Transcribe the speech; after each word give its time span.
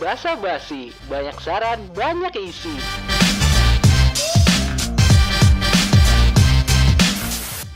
Basa 0.00 0.32
basi, 0.32 0.96
banyak 1.12 1.36
saran, 1.44 1.76
banyak 1.92 2.32
isi. 2.48 2.72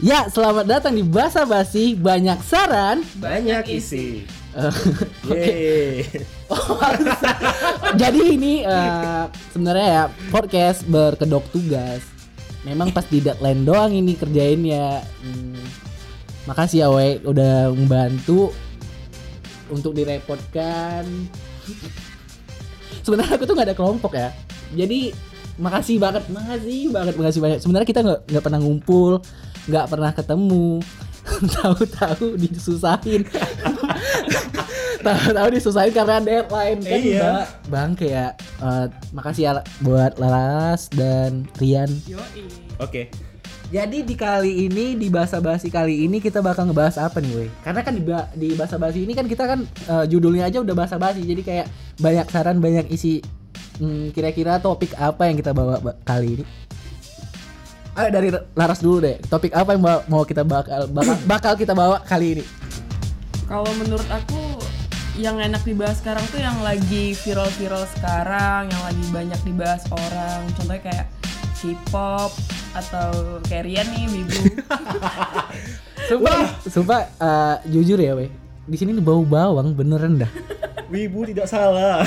Ya, 0.00 0.24
selamat 0.32 0.64
datang 0.64 0.96
di 0.96 1.04
Basa 1.04 1.44
Basi, 1.44 1.92
banyak 1.92 2.40
saran. 2.40 3.04
Banyak 3.20 3.68
isi. 3.68 4.24
Eh, 4.56 6.00
oh, 6.48 6.80
Jadi 8.00 8.40
ini 8.40 8.64
eh, 8.64 9.24
sebenarnya 9.52 9.88
ya 9.92 10.04
podcast 10.32 10.80
berkedok 10.88 11.44
tugas. 11.52 12.00
Memang 12.64 12.88
pas 12.88 13.04
di 13.04 13.20
deadline 13.20 13.68
doang 13.68 13.92
ini 13.92 14.16
kerjainnya. 14.16 15.04
Hmm, 15.20 15.60
makasih 16.48 16.78
ya 16.78 16.88
we 16.88 17.20
udah 17.20 17.68
membantu 17.68 18.48
untuk 19.68 19.92
direpotkan. 19.92 21.04
Sebenarnya 23.02 23.34
aku 23.34 23.44
tuh 23.44 23.54
nggak 23.56 23.68
ada 23.72 23.76
kelompok 23.76 24.12
ya. 24.14 24.30
Jadi 24.70 25.10
makasih 25.54 25.96
banget, 25.98 26.22
makasih 26.28 26.90
banget, 26.90 27.14
makasih 27.14 27.40
banyak. 27.40 27.58
Sebenarnya 27.58 27.88
kita 27.88 28.00
nggak 28.02 28.20
nggak 28.28 28.44
pernah 28.44 28.60
ngumpul, 28.60 29.12
nggak 29.66 29.86
pernah 29.88 30.10
ketemu. 30.12 30.68
Tahu-tahu 31.56 32.36
disusahin. 32.36 33.24
Tahu-tahu 35.04 35.48
disusahin 35.52 35.92
karena 35.92 36.16
deadline 36.18 36.80
kan 36.80 37.00
Iya. 37.00 37.20
Mbak. 37.20 37.46
Bangke 37.68 38.06
ya. 38.08 38.26
Eh, 38.60 38.86
makasih 39.12 39.42
ya 39.42 39.52
buat 39.80 40.16
Laras 40.16 40.88
dan 40.90 41.44
Rian. 41.56 41.88
Oke. 42.78 43.08
Jadi 43.68 44.04
di 44.04 44.14
kali 44.14 44.68
ini 44.68 44.94
di 44.94 45.08
bahasa 45.08 45.40
basi 45.40 45.66
kali 45.66 46.06
ini 46.06 46.20
kita 46.20 46.38
bakal 46.38 46.68
ngebahas 46.68 47.00
apa 47.00 47.18
nih, 47.18 47.32
weh? 47.34 47.50
Karena 47.60 47.80
kan 47.80 47.92
di, 47.92 48.04
ba- 48.04 48.28
di 48.30 48.52
bahasa 48.54 48.76
basi 48.76 49.02
ini 49.02 49.12
kan 49.12 49.26
kita 49.26 49.44
kan 49.44 49.60
eh, 49.64 50.04
judulnya 50.06 50.46
aja 50.46 50.60
udah 50.60 50.74
bahasa 50.74 50.94
basi, 50.94 51.20
jadi 51.20 51.42
kayak 51.42 51.66
banyak 51.98 52.26
saran, 52.30 52.58
banyak 52.58 52.90
isi. 52.90 53.22
Hmm, 53.78 54.14
kira-kira 54.14 54.62
topik 54.62 54.94
apa 54.94 55.26
yang 55.26 55.36
kita 55.38 55.50
bawa 55.50 55.82
ba- 55.82 55.98
kali 56.06 56.38
ini? 56.40 56.44
Ayo 57.94 58.08
dari 58.10 58.28
Laras 58.54 58.82
dulu 58.82 59.02
deh. 59.02 59.18
Topik 59.26 59.54
apa 59.54 59.74
yang 59.74 59.82
mau 59.82 60.22
kita 60.26 60.42
bakal 60.42 60.90
bakal, 60.90 61.14
bakal 61.26 61.52
kita 61.54 61.74
bawa 61.74 62.02
kali 62.02 62.38
ini? 62.38 62.44
Kalau 63.46 63.70
menurut 63.78 64.06
aku 64.10 64.58
yang 65.14 65.38
enak 65.38 65.62
dibahas 65.62 66.02
sekarang 66.02 66.26
tuh 66.34 66.42
yang 66.42 66.58
lagi 66.62 67.14
viral-viral 67.14 67.86
sekarang, 67.94 68.66
yang 68.66 68.82
lagi 68.82 69.04
banyak 69.14 69.40
dibahas 69.46 69.82
orang. 69.90 70.42
Contohnya 70.58 70.82
kayak 70.82 71.06
K-pop 71.54 72.34
atau 72.74 73.38
kayak 73.46 73.64
Rian 73.64 73.86
nih, 73.94 74.04
Wibu. 74.10 74.40
Sumpah, 76.10 76.40
sumpah 76.68 77.00
eh, 77.16 77.56
jujur 77.72 77.96
ya, 77.96 78.12
weh. 78.12 78.28
Di 78.64 78.76
sini 78.76 78.96
nih 78.96 79.04
bau 79.04 79.20
bawang 79.22 79.76
beneran 79.76 80.16
dah. 80.16 80.30
Wibu 80.92 81.24
tidak 81.24 81.44
salah. 81.44 82.04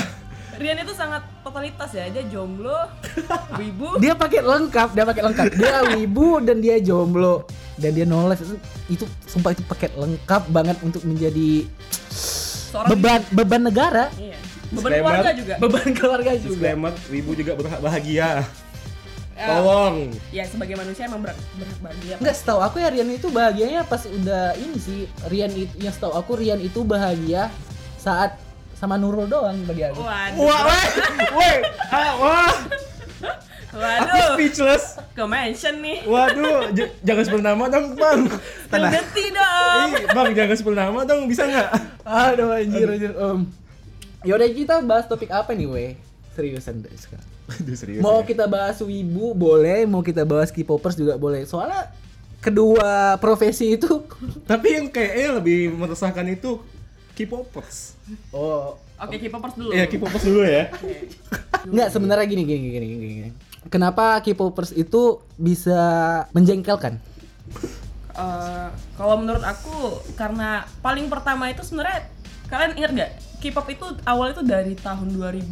Rian 0.58 0.74
itu 0.74 0.90
sangat 0.90 1.22
totalitas 1.46 1.86
ya, 1.92 2.10
dia 2.10 2.26
jomblo, 2.26 2.74
Wibu. 3.62 4.02
dia 4.02 4.10
pakai 4.10 4.42
lengkap 4.42 4.90
dia 4.90 5.06
pakai 5.06 5.22
lengkap 5.22 5.46
dia 5.54 5.76
wibu 5.94 6.42
dan 6.42 6.58
dia 6.58 6.82
jomblo 6.82 7.46
dan 7.78 7.94
dia 7.94 8.02
no 8.02 8.26
life 8.26 8.42
itu, 8.42 8.58
itu 8.90 9.04
sumpah 9.22 9.54
itu 9.54 9.62
paket 9.62 9.94
lengkap 9.94 10.50
banget 10.50 10.74
untuk 10.82 11.06
menjadi 11.06 11.62
Seorang 12.10 12.90
beban 12.90 13.20
beban 13.30 13.62
negara 13.62 14.10
Iya. 14.18 14.34
Beban 14.68 14.82
Disclaimer. 14.90 15.06
keluarga 15.06 15.30
juga. 15.32 15.54
beban 15.56 15.88
keluarga 15.94 16.30
juga 16.34 16.50
Disclaimer, 16.50 16.92
Wibu 17.06 17.30
juga 17.32 17.52
berhak 17.54 17.78
bahagia. 17.80 18.28
Ya, 19.38 19.54
Tolong. 19.54 20.10
ya 20.34 20.42
sebagai 20.42 20.74
manusia 20.74 21.06
emang 21.06 21.22
berhak, 21.22 21.38
berhak 21.54 21.78
bahagia. 21.78 22.14
Enggak 22.18 22.34
setahu 22.34 22.58
aku 22.58 22.82
ya 22.82 22.90
Rian 22.90 23.06
itu 23.06 23.30
bahagianya 23.30 23.86
pas 23.86 24.02
udah 24.02 24.58
ini 24.58 24.74
sih 24.76 25.06
Rian 25.30 25.54
itu 25.54 25.78
yang 25.78 25.94
setahu 25.94 26.10
aku 26.10 26.34
Rian 26.34 26.58
itu 26.58 26.82
bahagia 26.82 27.46
saat 27.94 28.34
sama 28.74 28.98
Nurul 28.98 29.30
doang 29.30 29.62
bagi 29.62 29.86
aku. 29.86 30.02
Waduh. 30.02 30.42
Wah, 30.42 30.60
wah, 30.66 30.84
woi, 31.32 31.56
ah, 31.86 32.10
wah, 32.18 32.50
aku 33.70 33.78
Waduh. 33.78 34.34
speechless. 34.34 34.84
Ke 35.14 35.22
mention 35.22 35.74
nih. 35.78 36.02
Waduh, 36.02 36.74
j- 36.74 36.94
jangan 37.02 37.22
sebut 37.22 37.42
nama 37.44 37.64
dong, 37.68 37.94
bang. 37.94 38.20
Ganti 38.70 39.24
dong. 39.30 39.88
Ih, 39.94 40.06
bang, 40.08 40.28
jangan 40.34 40.56
sebut 40.56 40.74
nama 40.74 40.98
dong, 41.02 41.30
bisa 41.30 41.46
nggak? 41.46 41.68
Aduh 42.02 42.50
anjir 42.50 42.86
anjir. 42.86 43.12
Um. 43.14 43.46
Yaudah 44.22 44.50
kita 44.50 44.82
bahas 44.82 45.06
topik 45.06 45.30
apa 45.30 45.54
nih 45.54 45.70
weh? 45.70 45.90
Seriusan 46.34 46.82
deh 46.82 46.90
sekarang. 46.94 47.37
Serius. 47.80 48.02
Mau 48.04 48.20
ya. 48.22 48.28
kita 48.28 48.44
bahas 48.44 48.78
wibu 48.82 49.32
boleh, 49.32 49.88
mau 49.88 50.04
kita 50.04 50.22
bahas 50.24 50.52
K-popers 50.52 50.96
juga 50.96 51.16
boleh. 51.16 51.48
Soalnya 51.48 51.92
kedua 52.38 53.18
profesi 53.18 53.74
itu 53.74 54.06
Tapi 54.50 54.78
yang 54.78 54.86
kayaknya 54.92 55.42
lebih 55.42 55.74
meresahkan 55.74 56.26
itu 56.28 56.60
K-popers. 57.16 57.98
oh 58.30 58.78
Oke, 58.98 59.14
K-popers 59.22 59.54
dulu. 59.54 59.70
Iya, 59.70 59.86
K-popers 59.86 60.24
dulu 60.26 60.42
ya. 60.42 60.74
enggak 61.70 61.88
sebenarnya 61.94 62.26
gini 62.26 62.42
gini 62.42 62.60
gini 62.66 62.86
gini 62.86 63.06
gini. 63.14 63.30
Kenapa 63.70 64.18
K-popers 64.22 64.74
itu 64.74 65.22
bisa 65.38 65.78
menjengkelkan? 66.34 66.98
Eh, 68.18 68.68
kalau 68.98 69.14
menurut 69.14 69.46
aku 69.46 70.02
karena 70.18 70.66
paling 70.82 71.06
pertama 71.06 71.54
itu 71.54 71.62
sebenarnya 71.62 72.10
kalian 72.50 72.74
ingat 72.74 72.90
gak 72.98 73.10
K-pop 73.38 73.66
itu 73.70 73.86
awal 74.02 74.34
itu 74.34 74.42
dari 74.42 74.74
tahun 74.74 75.14
2000 75.14 75.46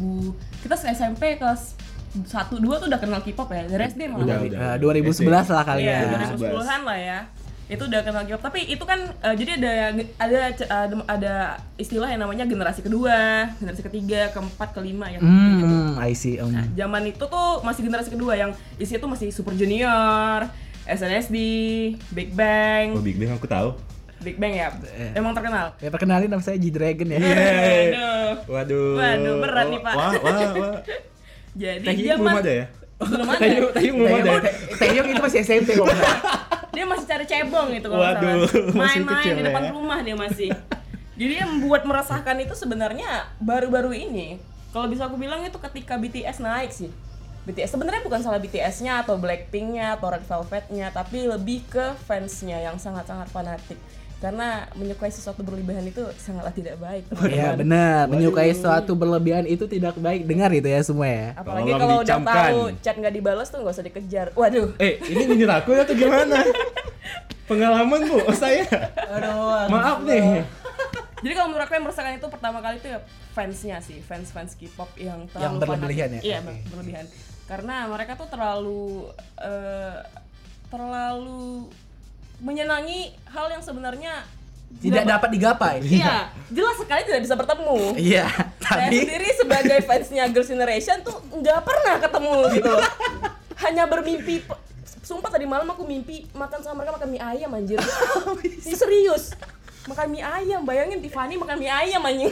kita 0.67 0.75
SMP 0.75 1.39
kelas 1.39 1.79
1 2.23 2.57
2 2.57 2.81
tuh 2.81 2.87
udah 2.87 2.97
kenal 2.97 3.19
K-pop 3.19 3.49
ya 3.49 3.63
dari 3.65 3.83
SD 3.85 4.01
malah 4.07 4.23
Udah, 4.23 4.37
udah. 4.41 4.59
Eh, 4.73 5.03
2011 5.03 5.27
lah 5.47 5.63
kali 5.63 5.81
Iya, 5.81 5.93
ya. 5.93 6.33
2010-an 6.33 6.81
lah 6.81 6.97
ya. 6.97 7.19
Itu 7.67 7.83
udah 7.83 7.99
kenal 7.99 8.23
K-pop. 8.23 8.41
Tapi 8.41 8.59
itu 8.65 8.81
kan 8.81 8.99
eh, 9.11 9.35
jadi 9.35 9.51
ada 9.55 9.71
ada 10.17 10.37
ada 10.47 10.95
ada 11.05 11.33
istilah 11.75 12.07
yang 12.07 12.23
namanya 12.23 12.43
generasi 12.43 12.79
kedua, 12.79 13.51
generasi 13.55 13.83
ketiga, 13.83 14.31
keempat, 14.31 14.71
kelima 14.71 15.07
ya. 15.07 15.19
Hmm, 15.19 15.99
I 15.99 16.11
see. 16.11 16.39
Um. 16.39 16.49
Nah, 16.49 16.63
zaman 16.71 17.03
itu 17.05 17.21
tuh 17.21 17.49
masih 17.61 17.83
generasi 17.83 18.09
kedua 18.09 18.33
yang 18.33 18.51
isinya 18.75 19.03
tuh 19.03 19.11
masih 19.11 19.27
Super 19.29 19.51
Junior, 19.53 20.47
SNSD, 20.87 21.35
Big 22.09 22.31
Bang, 22.31 22.95
Oh, 22.95 23.03
Big 23.03 23.19
Bang 23.19 23.35
aku 23.35 23.45
tahu. 23.45 23.75
Big 24.17 24.39
Bang 24.39 24.49
ya. 24.49 24.73
Eh. 24.97 25.13
Emang 25.13 25.29
terkenal. 25.29 25.77
Ya 25.77 25.91
perkenalin 25.91 26.25
nama 26.25 26.41
saya 26.41 26.55
G 26.55 26.71
Dragon 26.71 27.05
ya. 27.05 27.19
Waduh. 27.19 28.33
Waduh. 28.47 28.91
Waduh, 28.95 29.33
berat 29.43 29.65
nih, 29.67 29.79
Pak. 29.83 29.93
Wah, 29.93 30.11
wah, 30.17 30.51
wah. 30.55 30.73
Jadi 31.57 31.85
dia 31.97 32.15
belum 32.15 32.37
ada 32.37 32.51
ya? 32.53 32.65
belum 33.11 33.27
ada. 33.27 33.41
Taeyong, 33.41 33.71
Taeyong 33.73 33.97
belum 33.97 34.13
ada 34.13 34.29
ya? 34.29 34.41
Taeyong 34.77 35.07
itu 35.09 35.21
masih 35.25 35.39
SMP 35.41 35.69
kok. 35.73 35.87
Dia 36.77 36.85
masih 36.85 37.09
cari 37.09 37.25
cebong 37.25 37.73
itu 37.73 37.89
kalau 37.89 38.05
Waduh, 38.05 38.45
Main-main 38.77 39.33
di 39.33 39.41
depan 39.41 39.65
ya. 39.65 39.71
rumah 39.73 39.97
dia 40.05 40.13
masih. 40.13 40.53
Jadi 41.17 41.33
yang 41.41 41.49
membuat 41.57 41.89
meresahkan 41.89 42.37
itu 42.37 42.53
sebenarnya 42.53 43.25
baru-baru 43.41 43.97
ini. 43.97 44.37
Kalau 44.69 44.85
bisa 44.85 45.09
aku 45.09 45.17
bilang 45.17 45.41
itu 45.41 45.57
ketika 45.57 45.97
BTS 45.97 46.37
naik 46.37 46.69
sih. 46.69 46.93
BTS 47.49 47.73
sebenarnya 47.73 48.05
bukan 48.05 48.21
salah 48.21 48.37
BTS-nya 48.37 49.01
atau 49.01 49.17
Blackpink-nya 49.17 49.97
atau 49.97 50.13
Red 50.13 50.21
Velvet-nya, 50.29 50.93
tapi 50.93 51.25
lebih 51.25 51.65
ke 51.65 51.97
fans-nya 52.05 52.61
yang 52.61 52.77
sangat-sangat 52.77 53.33
fanatik. 53.33 53.81
Karena 54.17 54.65
menyukai 54.73 55.13
sesuatu 55.13 55.45
berlebihan 55.45 55.85
itu 55.85 56.01
sangatlah 56.17 56.49
tidak 56.49 56.81
baik. 56.81 57.05
Iya 57.29 57.53
benar, 57.53 58.09
menyukai 58.09 58.49
suatu 58.57 58.97
berlebihan 58.97 59.45
itu 59.45 59.69
tidak 59.69 59.93
baik. 60.01 60.25
Dengar 60.25 60.49
itu 60.49 60.65
ya 60.65 60.81
semua 60.81 61.05
ya. 61.05 61.27
Apalagi 61.37 61.69
Tolong 61.69 61.81
kalau 61.85 61.95
udah 62.01 62.17
tahu 62.25 62.61
chat 62.81 62.95
nggak 62.97 63.13
dibalas 63.13 63.47
tuh 63.53 63.61
nggak 63.61 63.75
usah 63.77 63.85
dikejar. 63.85 64.27
Waduh. 64.33 64.73
Eh, 64.81 64.97
ini 65.05 65.21
nyindir 65.29 65.53
aku 65.53 65.77
atau 65.77 65.93
gimana? 65.93 66.41
Pengalaman 67.49 68.09
bu, 68.09 68.17
oh, 68.25 68.35
saya. 68.35 68.65
Aduh, 69.07 69.71
Maaf 69.71 70.03
nih. 70.03 70.43
Jadi 71.17 71.33
kalau 71.33 71.47
menurut 71.53 71.65
aku 71.65 71.73
yang 71.77 71.85
meresahkan 71.87 72.13
itu 72.19 72.27
pertama 72.29 72.59
kali 72.61 72.77
itu 72.77 72.87
ya 72.93 72.99
fansnya 73.33 73.77
sih, 73.81 74.01
fans-fans 74.03 74.53
K-pop 74.53 74.91
yang 74.99 75.25
terlalu 75.31 75.45
Yang 75.45 75.53
berlebihan 75.61 76.09
fanatik. 76.11 76.25
ya? 76.25 76.29
Iya, 76.29 76.39
berlebihan. 76.73 77.05
Karena 77.47 77.75
mereka 77.87 78.11
tuh 78.19 78.27
terlalu 78.29 79.09
eh, 79.39 79.97
terlalu 80.67 81.71
menyenangi 82.39 82.99
hal 83.25 83.49
yang 83.49 83.59
sebenarnya 83.59 84.23
Tidak 84.69 85.03
dapat 85.03 85.29
digapai. 85.29 85.79
Iya, 85.81 86.27
jelas 86.47 86.75
sekali 86.75 87.01
tidak 87.01 87.23
bisa 87.23 87.33
bertemu. 87.33 87.95
Iya, 87.95 88.27
Saya 88.59 88.91
tapi 88.91 88.99
sendiri 88.99 89.29
sebagai 89.33 89.79
fansnya 89.81 90.27
Girls' 90.27 90.47
Generation 90.47 90.99
tuh 91.01 91.15
nggak 91.31 91.59
pernah 91.61 91.95
ketemu 91.97 92.35
gitu 92.53 92.69
loh. 92.69 92.83
Hanya 93.57 93.83
bermimpi. 93.85 94.43
Sumpah 94.99 95.29
tadi 95.29 95.43
malam 95.43 95.65
aku 95.65 95.81
mimpi 95.81 96.27
makan 96.29 96.59
sama 96.59 96.83
mereka 96.83 96.99
makan 96.99 97.09
mie 97.09 97.23
ayam 97.23 97.49
anjir. 97.49 97.79
Ini 98.59 98.75
serius. 98.75 99.31
Makan 99.87 100.07
mie 100.09 100.19
ayam, 100.19 100.61
bayangin 100.61 100.99
Tiffany 100.99 101.35
makan 101.35 101.57
mie 101.57 101.71
ayam 101.71 102.03
anjing. 102.03 102.27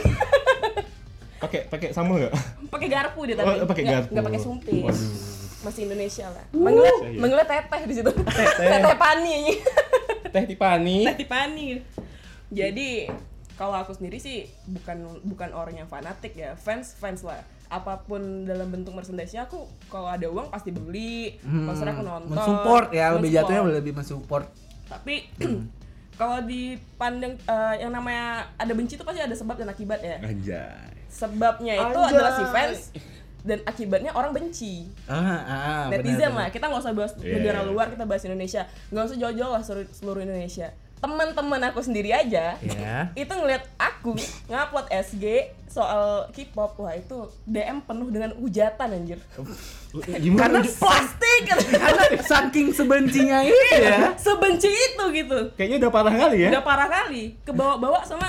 Pakai 1.36 1.66
pakai 1.66 1.90
sama 1.92 2.18
nggak? 2.18 2.34
pakai 2.68 2.88
garpu 2.90 3.24
dia 3.24 3.34
Oh, 3.34 3.48
tapi. 3.48 3.64
pakai 3.64 3.82
Nggak- 3.82 3.96
garpu. 3.96 4.12
nggak 4.12 4.26
pakai 4.28 4.42
sumpit. 4.42 4.84
Waduh. 4.84 5.12
Masih 5.66 5.82
Indonesia 5.84 6.30
lah. 6.30 6.46
Manggilnya 6.54 6.94
Iya. 7.02 7.18
manggilnya 7.18 7.48
teteh 7.50 7.82
di 7.84 7.94
situ. 7.94 8.12
Teteh. 8.14 8.70
Teteh 8.70 8.98
Pani. 8.98 9.40
Teh 10.30 10.44
Tiffany. 10.46 10.98
Teh 11.04 11.16
Tiffany. 11.18 11.68
Jadi 12.54 13.10
kalau 13.56 13.74
aku 13.74 13.92
sendiri 13.92 14.20
sih 14.20 14.46
bukan 14.68 14.98
bukan 15.24 15.50
orang 15.52 15.76
yang 15.76 15.88
fanatik 15.88 16.36
ya, 16.36 16.54
fans 16.54 16.94
fans 16.94 17.26
lah. 17.26 17.42
Apa 17.66 17.98
pun 18.00 18.22
dalam 18.46 18.70
bentuk 18.70 18.94
merchandise-nya 18.94 19.50
aku 19.50 19.66
kalau 19.90 20.06
ada 20.06 20.30
uang 20.30 20.54
pasti 20.54 20.70
beli, 20.70 21.42
konser 21.42 21.90
aku 21.90 22.06
nonton. 22.06 22.30
Hmm, 22.30 22.36
mensupport 22.36 22.88
ya 22.94 23.10
lebih 23.12 23.34
jatuhnya 23.34 23.62
lebih 23.66 23.94
mensupport. 23.96 24.46
Tapi 24.86 25.26
kalau 26.20 26.46
dipandang 26.46 27.34
eh, 27.40 27.76
yang 27.80 27.90
namanya 27.90 28.54
ada 28.54 28.70
benci 28.70 28.94
itu 28.94 29.04
pasti 29.04 29.18
ada 29.18 29.34
sebab 29.34 29.58
dan 29.58 29.74
akibat 29.74 29.98
ya. 29.98 30.22
Anjay. 30.22 30.94
Sebabnya 31.10 31.74
itu 31.74 31.98
Anjay. 31.98 32.12
adalah 32.14 32.32
si 32.34 32.44
fans 32.46 32.80
dan 33.46 33.62
akibatnya 33.64 34.10
orang 34.12 34.34
benci. 34.34 34.90
Ah, 35.06 35.14
ah, 35.40 35.84
Netizen 35.88 36.34
benar, 36.34 36.34
lah, 36.34 36.48
kita 36.50 36.66
nggak 36.66 36.82
usah 36.82 36.94
bahas 36.94 37.14
Iya, 37.22 37.38
negara 37.38 37.62
iya. 37.62 37.70
luar, 37.70 37.88
kita 37.94 38.04
bahas 38.04 38.24
Indonesia. 38.26 38.62
Nggak 38.90 39.04
usah 39.06 39.18
jauh-jauh 39.18 39.54
lah 39.54 39.62
seluruh, 39.62 39.88
seluruh 39.94 40.22
Indonesia. 40.26 40.74
Teman-teman 40.96 41.62
aku 41.62 41.80
sendiri 41.80 42.10
aja, 42.10 42.58
Ya. 42.58 43.14
itu 43.14 43.30
ngeliat 43.30 43.70
aku 43.78 44.18
ngupload 44.50 44.90
SG 44.90 45.26
soal 45.68 46.26
K-pop, 46.34 46.80
wah 46.80 46.92
itu 46.92 47.14
DM 47.46 47.86
penuh 47.86 48.10
dengan 48.10 48.34
hujatan 48.34 48.90
anjir. 48.90 49.20
Gimana? 49.94 50.42
Karena 50.42 50.60
Plastik 50.66 51.42
karena 51.46 52.04
saking 52.24 52.68
sebencinya 52.74 53.44
itu 53.44 53.54
ya. 53.78 54.18
sebenci 54.18 54.72
itu 54.72 55.04
gitu. 55.14 55.38
Kayaknya 55.54 55.78
udah 55.86 55.92
parah 55.94 56.16
kali 56.16 56.38
ya. 56.42 56.50
Udah 56.50 56.64
parah 56.66 56.90
kali, 56.90 57.24
kebawa-bawa 57.46 58.02
sama 58.02 58.28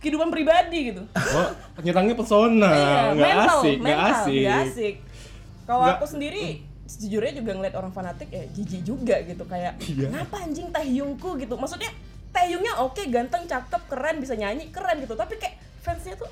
kehidupan 0.00 0.28
pribadi 0.28 0.90
gitu. 0.90 1.02
Oh, 1.12 1.48
nyerangnya 1.78 2.16
pesona, 2.16 2.66
Iya, 2.66 3.00
nggak 3.12 3.30
mental, 3.30 3.58
asik, 3.60 3.76
nggak 3.76 3.98
mental, 4.00 4.16
asik. 4.16 4.40
nggak 4.40 4.60
asik. 4.64 4.94
Kalau 5.62 5.84
aku 5.86 6.04
sendiri 6.04 6.44
sejujurnya 6.84 7.32
juga 7.36 7.50
ngeliat 7.54 7.74
orang 7.76 7.92
fanatik 7.92 8.28
ya 8.28 8.42
jijik 8.50 8.82
juga 8.82 9.22
gitu 9.22 9.44
kayak 9.44 9.78
Iya. 9.78 10.10
ngapa 10.10 10.36
anjing 10.42 10.68
Taehyungku 10.68 11.38
gitu. 11.38 11.54
Maksudnya 11.54 11.92
Taehyungnya 12.30 12.80
oke, 12.80 13.02
ganteng, 13.06 13.44
cakep, 13.44 13.82
keren, 13.86 14.16
bisa 14.18 14.34
nyanyi, 14.34 14.70
keren 14.70 14.98
gitu. 14.98 15.14
Tapi 15.14 15.36
kayak 15.36 15.54
fansnya 15.80 16.16
tuh 16.16 16.30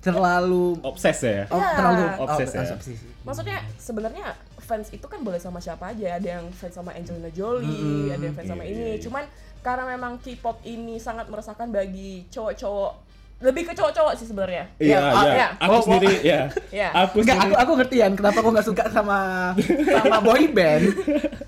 Terlalu 0.00 0.80
Obses 0.80 1.20
ya. 1.20 1.44
oh, 1.52 1.60
Ya. 1.60 1.76
terlalu 1.76 2.04
Obses 2.18 2.50
ya. 2.50 2.72
obsesi. 2.72 3.04
maksudnya 3.20 3.60
sebenarnya 3.76 4.32
fans 4.58 4.88
itu 4.88 5.04
kan 5.04 5.20
boleh 5.20 5.36
sama 5.36 5.60
siapa 5.60 5.92
aja. 5.92 6.16
Ada 6.16 6.40
yang 6.40 6.48
fans 6.50 6.72
sama 6.72 6.96
Angelina 6.96 7.28
Jolie, 7.28 7.68
Mm-mm, 7.68 8.16
ada 8.16 8.24
yang 8.24 8.32
fans 8.32 8.48
sama 8.48 8.64
iya, 8.64 8.70
ini. 8.70 8.80
iya, 8.80 8.88
iya. 8.96 9.02
Cuman 9.04 9.24
karena 9.60 9.84
memang 9.86 10.16
K-pop 10.18 10.60
ini 10.62 10.96
sangat 10.96 11.26
meresahkan 11.26 11.68
bagi 11.68 12.24
cowok-cowok 12.28 12.92
lebih 13.40 13.64
ke 13.64 13.72
cowok-cowok 13.72 14.12
sih 14.14 14.26
sebenarnya. 14.26 14.68
Iya, 14.76 14.92
Ya, 14.92 15.00
iya. 15.16 15.32
ya. 15.32 15.48
Aku 15.58 15.72
Oh, 15.72 15.80
sendiri, 15.80 16.12
ya. 16.20 16.40
Ya. 16.84 16.88
Aku 16.94 17.24
Enggak, 17.24 17.40
sendiri. 17.40 17.48
aku 17.48 17.54
aku 17.56 17.72
ngertian 17.74 18.12
kenapa 18.12 18.38
kok 18.38 18.52
nggak 18.52 18.68
suka 18.68 18.84
sama 18.92 19.18
sama 19.96 20.18
boy 20.20 20.44
band. 20.46 20.84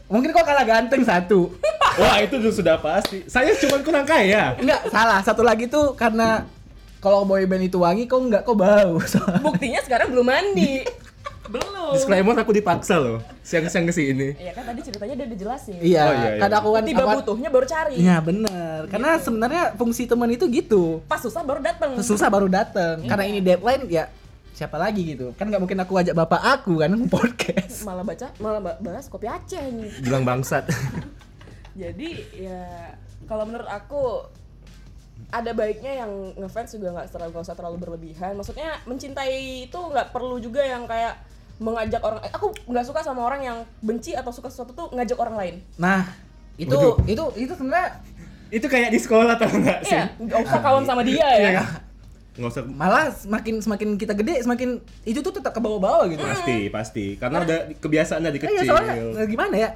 Mungkin 0.08 0.32
kok 0.32 0.40
kalah 0.42 0.64
ganteng 0.64 1.04
satu. 1.04 1.52
Wah, 1.94 2.16
itu 2.18 2.40
sudah 2.48 2.80
pasti. 2.80 3.28
Saya 3.28 3.52
cuma 3.54 3.76
kurang 3.80 4.04
kaya. 4.04 4.56
Enggak, 4.56 4.88
salah. 4.88 5.20
Satu 5.20 5.44
lagi 5.44 5.68
tuh 5.68 5.92
karena 5.92 6.48
kalau 6.96 7.28
boy 7.28 7.44
band 7.44 7.60
itu 7.62 7.76
wangi 7.76 8.08
kok 8.08 8.18
enggak 8.18 8.42
kok 8.42 8.56
bau. 8.56 8.96
Buktinya 9.44 9.80
sekarang 9.80 10.08
belum 10.08 10.24
mandi. 10.24 10.80
belum. 11.52 11.92
Disclaimer 11.92 12.32
aku 12.34 12.50
dipaksa 12.50 12.96
loh. 12.96 13.20
Siang-siang 13.40 13.84
ke 13.84 13.92
sini. 13.92 14.28
Iya 14.34 14.52
kan 14.52 14.64
tadi 14.64 14.80
ceritanya 14.80 15.14
udah 15.14 15.28
dijelasin. 15.28 15.76
iya, 15.78 16.02
Oh, 16.02 16.12
iya, 16.14 16.28
iya. 16.32 16.40
kan 16.40 16.50
aku 16.50 16.68
kan 16.72 16.82
Tiba 16.82 17.02
aku- 17.02 17.16
butuhnya 17.20 17.48
baru 17.48 17.66
cari. 17.66 17.94
Iya, 17.94 18.16
bener. 18.18 18.78
Karena 18.88 19.10
sebenarnya 19.16 19.62
fungsi 19.74 20.02
teman 20.04 20.28
itu 20.28 20.48
gitu. 20.48 21.04
Pas 21.04 21.20
susah 21.20 21.42
baru 21.42 21.60
dateng. 21.60 22.00
Susah 22.00 22.26
baru 22.26 22.48
dateng. 22.48 23.04
Karena 23.04 23.24
ini 23.24 23.38
deadline 23.38 23.84
ya 23.86 24.08
siapa 24.52 24.76
lagi 24.76 25.12
gitu. 25.12 25.32
Kan 25.34 25.46
nggak 25.46 25.60
mungkin 25.60 25.78
aku 25.78 25.92
ajak 25.96 26.14
bapak 26.14 26.40
aku 26.40 26.78
kan 26.78 26.90
podcast. 27.14 27.84
Malah 27.84 28.02
baca, 28.02 28.26
malah 28.38 28.60
ba- 28.60 28.80
bahas 28.80 29.04
kopi 29.06 29.26
Aceh 29.26 29.60
nih. 29.60 29.90
Bilang 30.00 30.24
bangsat. 30.24 30.64
Jadi 31.72 32.10
ya 32.38 32.92
kalau 33.24 33.44
menurut 33.44 33.64
aku 33.64 34.28
ada 35.28 35.50
baiknya 35.50 36.04
yang 36.04 36.12
ngefans 36.36 36.76
juga 36.76 36.92
nggak 36.92 37.08
terlalu 37.08 37.30
nggak 37.32 37.44
usah 37.44 37.56
terlalu 37.56 37.76
berlebihan. 37.78 38.32
Maksudnya 38.34 38.76
mencintai 38.84 39.32
itu 39.64 39.78
nggak 39.78 40.12
perlu 40.12 40.36
juga 40.36 40.60
yang 40.60 40.84
kayak 40.84 41.16
mengajak 41.62 42.02
orang. 42.02 42.18
eh, 42.20 42.30
Aku 42.30 42.50
nggak 42.66 42.82
suka 42.82 43.00
sama 43.00 43.22
orang 43.22 43.40
yang 43.40 43.58
benci 43.78 44.12
atau 44.12 44.28
suka 44.28 44.50
sesuatu 44.50 44.70
tuh 44.70 44.90
ngajak 44.90 45.16
orang 45.16 45.36
lain. 45.36 45.54
Nah, 45.78 46.04
itu 46.54 46.68
Waduh. 46.68 46.98
itu 47.06 47.24
itu 47.40 47.52
sebenarnya 47.54 48.02
itu 48.50 48.66
kayak 48.66 48.90
di 48.90 48.98
sekolah 48.98 49.38
tau 49.38 49.48
nggak 49.48 49.78
sih? 49.82 49.94
Iya, 49.94 50.04
nggak 50.18 50.38
usah 50.42 50.60
kawan 50.60 50.84
sama 50.84 51.00
dia 51.00 51.24
ya. 51.24 51.62
Nggak 52.32 52.48
usah 52.48 52.62
malah 52.64 53.08
semakin 53.08 53.60
semakin 53.60 53.88
kita 53.94 54.12
gede 54.12 54.40
semakin 54.40 54.80
itu 55.04 55.20
tuh 55.20 55.32
tetap 55.32 55.52
ke 55.52 55.60
bawah-bawah 55.60 56.08
gitu. 56.08 56.20
pasti 56.20 56.56
pasti 56.68 57.04
karena 57.16 57.40
udah 57.40 57.58
kebiasaan 57.76 58.20
dari 58.20 58.36
Iya 58.36 58.48
kecil. 58.50 58.68
soalnya 58.68 58.94
eh, 59.16 59.26
gimana 59.26 59.54
ya? 59.54 59.70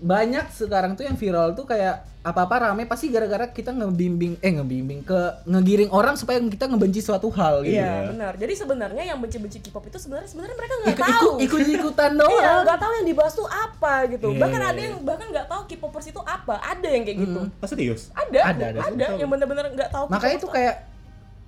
Banyak 0.00 0.48
sekarang 0.50 0.92
tuh 0.92 1.04
yang 1.04 1.14
viral 1.14 1.52
tuh 1.52 1.64
kayak 1.64 2.02
apa-apa 2.20 2.68
rame 2.68 2.84
pasti 2.84 3.08
gara-gara 3.08 3.48
kita 3.48 3.72
ngebimbing 3.72 4.36
eh 4.38 4.52
ngebimbing 4.52 5.00
ke 5.00 5.16
ngegiring 5.44 5.88
orang 5.88 6.16
supaya 6.16 6.36
kita 6.38 6.68
ngebenci 6.68 7.00
suatu 7.00 7.28
hal 7.30 7.64
gitu. 7.64 7.76
Iya, 7.76 8.12
benar. 8.12 8.36
Jadi 8.36 8.54
sebenarnya 8.54 9.02
yang 9.06 9.18
benci-benci 9.18 9.60
K-pop 9.62 9.84
itu 9.86 9.96
sebenarnya 9.96 10.28
sebenarnya 10.28 10.56
mereka 10.56 10.74
nggak 10.74 10.92
Ikut 10.92 11.06
tahu. 11.08 11.30
ikut 11.40 11.60
ikutan 11.70 12.10
Iya, 12.16 12.20
doang. 12.20 12.60
nggak 12.64 12.78
tahu 12.78 12.92
yang 12.92 13.06
dibahas 13.08 13.32
tuh 13.32 13.48
apa 13.48 13.92
gitu. 14.08 14.28
Iya, 14.32 14.40
bahkan 14.40 14.60
iya, 14.60 14.68
ada 14.68 14.76
iya. 14.76 14.84
yang 14.84 14.96
bahkan 15.00 15.26
nggak 15.32 15.46
tahu 15.48 15.62
K-popers 15.64 16.06
itu 16.08 16.20
apa. 16.20 16.54
Ada 16.60 16.88
yang 16.92 17.02
kayak 17.04 17.18
gitu. 17.24 17.40
Oh, 17.48 17.68
serius? 17.68 18.00
Ada, 18.12 18.40
Ada, 18.52 18.64
ada, 18.68 18.80
ada. 18.84 19.04
yang 19.16 19.28
benar-benar 19.28 19.64
nggak 19.72 19.88
tahu. 19.88 20.04
Makanya 20.12 20.34
itu 20.36 20.48
kayak 20.52 20.74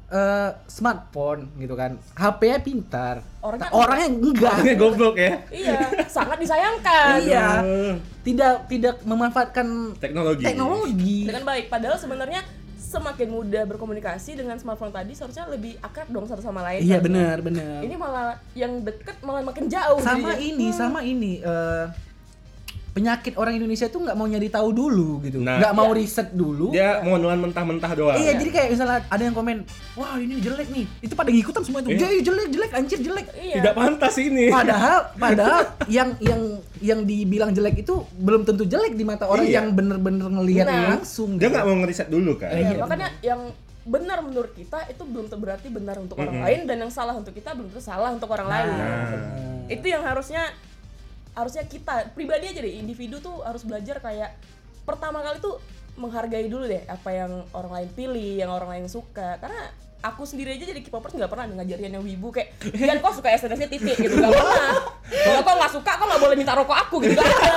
eh, 0.09 0.51
smartphone 0.69 1.53
gitu 1.57 1.77
kan. 1.77 2.01
HP-nya 2.17 2.59
pintar. 2.61 3.17
Orangnya 3.41 3.69
orangnya 3.73 4.09
enggak. 4.09 4.53
Orangnya 4.57 4.77
goblok 4.77 5.17
ya. 5.17 5.33
Iya, 5.53 5.79
sangat 6.09 6.41
disayangkan. 6.41 7.17
Iya. 7.21 7.45
Tidak 8.23 8.71
tidak 8.71 8.95
memanfaatkan 9.03 9.99
Teknologi. 9.99 10.47
teknologi. 10.47 11.19
Dengan 11.27 11.43
baik. 11.43 11.67
Padahal 11.67 11.99
sebenarnya 11.99 12.41
semakin 12.79 13.29
mudah 13.33 13.65
berkomunikasi 13.65 14.37
dengan 14.37 14.61
smartphone 14.61 14.93
tadi 14.93 15.17
seharusnya 15.17 15.49
lebih 15.49 15.81
akrab 15.81 16.13
dong 16.13 16.29
satu 16.29 16.45
sama 16.45 16.61
lain. 16.61 16.85
Iya 16.85 17.01
seharusnya. 17.01 17.09
benar 17.09 17.37
benar. 17.41 17.79
Ini 17.83 17.95
malah 17.97 18.29
yang 18.53 18.73
deket 18.85 19.17
malah 19.25 19.43
makin 19.43 19.65
jauh. 19.67 19.99
sama 20.05 20.37
jadinya. 20.37 20.45
ini 20.45 20.67
sama 20.71 21.01
ini 21.01 21.33
eh, 21.41 21.85
penyakit 22.93 23.35
orang 23.35 23.57
Indonesia 23.57 23.89
tuh 23.89 24.05
nggak 24.05 24.13
mau 24.13 24.25
nyari 24.25 24.47
tahu 24.47 24.69
dulu 24.71 25.21
gitu 25.21 25.41
Nah. 25.41 25.57
nggak 25.57 25.73
mau 25.73 25.91
Iya. 25.91 25.99
riset 25.99 26.29
dulu 26.31 26.69
Dia 26.71 27.01
mau 27.01 27.17
nelan 27.17 27.41
mentah-mentah 27.41 27.93
doang. 27.93 28.17
iya 28.17 28.37
jadi 28.37 28.51
kayak 28.53 28.69
misalnya 28.71 29.01
ada 29.03 29.23
yang 29.23 29.33
komen 29.33 29.65
wah 29.95 30.15
ini 30.15 30.37
jelek 30.39 30.69
nih 30.69 30.85
itu 31.01 31.13
pada 31.13 31.29
ngikutan 31.29 31.63
semua 31.63 31.81
itu 31.81 31.89
Iya. 31.91 32.09
"Iya, 32.11 32.21
jelek 32.23 32.49
jelek 32.53 32.71
anjir 32.75 32.99
jelek 33.01 33.27
Iya. 33.35 33.55
Tidak 33.59 33.75
pantas 33.75 34.15
ini. 34.19 34.45
padahal 34.49 34.99
padahal 35.25 35.61
yang 35.89 36.09
yang 36.21 36.41
yang 36.79 37.01
dibilang 37.03 37.51
jelek 37.51 37.81
itu 37.81 37.95
belum 38.15 38.45
tentu 38.45 38.65
jelek 38.65 38.93
di 38.93 39.03
mata 39.03 39.25
orang 39.25 39.45
Iya. 39.45 39.57
yang 39.59 39.67
bener-bener 39.73 40.29
ngelihat 40.31 40.67
Nah. 40.67 40.85
langsung 40.93 41.37
Dia 41.37 41.49
gitu. 41.49 41.55
nggak 41.57 41.65
mau 41.65 41.77
ngeriset 41.79 42.09
dulu 42.09 42.33
kan. 42.37 42.53
Iya, 42.53 42.69
Iya, 42.69 42.77
makanya 42.79 43.09
yang 43.21 43.41
benar 43.83 44.21
menurut 44.21 44.53
kita 44.53 44.79
itu 44.87 45.03
belum 45.03 45.27
berarti 45.33 45.67
benar 45.67 45.97
untuk 45.97 46.15
orang 46.15 46.39
lain 46.39 46.71
dan 46.71 46.77
yang 46.79 46.93
salah 46.93 47.17
untuk 47.17 47.33
kita 47.33 47.51
belum 47.51 47.67
tentu 47.67 47.83
salah 47.83 48.13
untuk 48.13 48.29
orang 48.29 48.47
lain. 48.47 48.69
Nah. 48.69 49.67
Itu 49.67 49.89
yang 49.89 50.05
harusnya 50.05 50.53
harusnya 51.33 51.65
kita 51.65 52.13
pribadi 52.13 52.45
aja 52.47 52.61
deh 52.61 52.75
individu 52.77 53.17
tuh 53.19 53.41
harus 53.41 53.63
belajar 53.63 53.99
kayak 53.99 54.37
pertama 54.83 55.21
kali 55.21 55.39
tuh 55.39 55.57
menghargai 55.95 56.47
dulu 56.47 56.65
deh 56.65 56.85
apa 56.85 57.09
yang 57.11 57.45
orang 57.53 57.73
lain 57.75 57.89
pilih, 57.91 58.33
yang 58.39 58.49
orang 58.49 58.69
lain 58.71 58.87
suka. 58.87 59.37
Karena 59.37 59.69
aku 60.03 60.25
sendiri 60.25 60.53
aja 60.53 60.67
jadi 60.67 60.81
K-popers 60.81 61.15
nggak 61.15 61.31
pernah 61.31 61.47
ngajarin 61.53 61.93
yang 61.93 62.03
wibu 62.03 62.29
kayak 62.29 62.59
Gian 62.75 62.99
kok 62.99 63.15
suka 63.15 63.31
SNSD 63.31 63.71
titik 63.71 63.97
gitu 63.97 64.19
gak 64.19 64.35
pernah 64.35 64.75
kalau 65.07 65.41
kok 65.41 65.55
nggak 65.55 65.73
suka 65.73 65.93
kok 65.95 66.07
nggak 66.11 66.19
boleh 66.19 66.35
minta 66.35 66.53
rokok 66.53 66.75
aku 66.75 66.97
gitu 66.99 67.15
gak 67.15 67.23
ada 67.23 67.55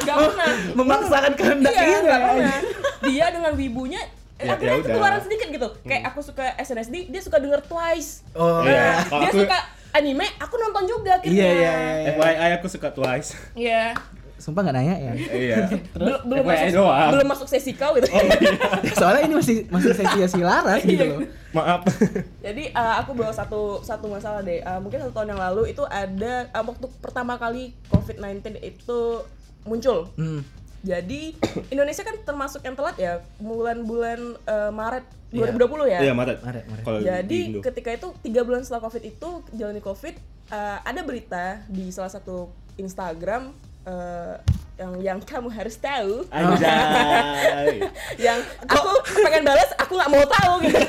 gak 0.00 0.16
pernah 0.16 0.50
memaksakan 0.72 1.32
kehendak 1.36 1.68
iya, 1.70 1.82
gitu 1.84 2.00
nggak 2.00 2.16
ya. 2.16 2.24
pernah. 2.24 2.56
Dia 3.04 3.26
dengan 3.28 3.52
wibunya 3.54 4.02
Ya- 4.36 4.52
akhirnya 4.52 4.72
ya 4.74 4.84
ketularan 4.84 5.20
sedikit 5.20 5.48
gitu. 5.48 5.68
Kayak 5.82 6.02
aku 6.12 6.20
suka 6.20 6.44
SNSD, 6.56 7.08
dia 7.08 7.20
suka 7.20 7.40
denger 7.40 7.60
Twice. 7.62 8.20
oh 8.32 8.60
Iya. 8.62 9.00
Kalau 9.02 9.20
dia 9.20 9.30
aku- 9.32 9.40
suka 9.44 9.58
anime, 9.92 10.26
aku 10.36 10.54
nonton 10.56 10.84
juga 10.86 11.16
akhirnya. 11.16 11.36
iya 11.36 11.50
iya 11.52 11.72
iya 12.00 12.10
FYI 12.12 12.50
aku 12.56 12.66
suka 12.66 12.88
Twice. 12.90 13.36
Iya. 13.52 13.94
sumpah 14.36 14.60
nggak 14.60 14.76
nanya 14.76 14.94
ya 15.00 15.12
iya. 15.32 15.56
Belum 15.96 16.20
belum 16.28 16.44
masuk 16.44 16.68
doang. 16.76 17.08
belum 17.08 17.26
masuk 17.26 17.48
sesi 17.48 17.72
kau 17.72 17.96
gitu. 17.96 18.04
Oh 18.10 18.20
iya. 18.20 18.52
soalnya 19.00 19.24
ini 19.24 19.34
masih 19.34 19.56
masih 19.66 19.96
sesi 19.96 20.18
si 20.28 20.40
Laras 20.40 20.84
gitu 20.84 21.00
Iya. 21.00 21.16
loh 21.16 21.24
Maaf. 21.56 21.80
Jadi 22.44 22.68
uh, 22.70 23.00
aku 23.00 23.16
bawa 23.16 23.32
satu 23.32 23.80
satu 23.80 24.12
masalah 24.12 24.44
deh. 24.44 24.60
Uh, 24.60 24.76
mungkin 24.76 25.00
satu 25.00 25.16
tahun 25.16 25.32
yang 25.32 25.40
lalu 25.40 25.72
itu 25.72 25.80
ada 25.88 26.52
uh, 26.52 26.60
waktu 26.62 26.84
pertama 27.00 27.40
kali 27.40 27.72
COVID-19 27.88 28.60
itu 28.60 29.24
muncul. 29.64 30.12
hmm. 30.14 30.44
Jadi 30.82 31.36
Indonesia 31.74 32.02
kan 32.02 32.16
termasuk 32.20 32.60
yang 32.60 32.74
telat 32.74 32.96
ya 32.96 33.20
bulan-bulan 33.38 34.20
uh, 34.44 34.72
Maret 34.72 35.04
Iya. 35.26 35.52
2020 35.52 35.90
ya. 35.90 35.98
Iya, 36.06 36.12
Maret. 36.14 36.38
Maret, 36.38 36.64
Maret. 36.70 36.82
Kalau 36.86 36.98
di 37.02 37.04
Jadi 37.04 37.40
Indo. 37.50 37.60
ketika 37.60 37.90
itu 37.90 38.08
tiga 38.22 38.40
bulan 38.46 38.62
setelah 38.62 38.86
covid 38.86 39.02
itu 39.02 39.28
jalani 39.52 39.82
covid 39.82 40.14
uh, 40.54 40.78
ada 40.86 41.00
berita 41.02 41.44
di 41.66 41.90
salah 41.90 42.08
satu 42.08 42.46
Instagram 42.78 43.50
uh, 43.84 44.38
yang 44.76 44.92
yang 45.00 45.18
kamu 45.18 45.48
harus 45.48 45.80
tahu 45.80 46.28
Anjay. 46.28 47.80
yang 48.28 48.38
aku 48.68 48.90
pengen 49.24 49.42
balas 49.42 49.72
aku 49.80 49.96
nggak 49.96 50.10
mau 50.12 50.24
tahu 50.28 50.52
gitu 50.62 50.78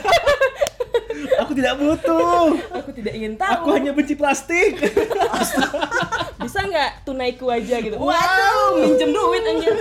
aku 1.37 1.51
tidak 1.53 1.73
butuh. 1.77 2.45
aku 2.71 2.89
tidak 2.93 3.13
ingin 3.13 3.33
Aku 3.35 3.67
tahu 3.67 3.75
hanya 3.75 3.91
benci 3.91 4.13
plastik. 4.13 4.77
bisa 6.37 6.63
nggak 6.63 6.91
tunaiku 7.03 7.51
aja 7.51 7.75
gitu 7.83 7.99
waduh 7.99 8.79
minjem 8.79 9.11
duit 9.11 9.43
anjir 9.43 9.75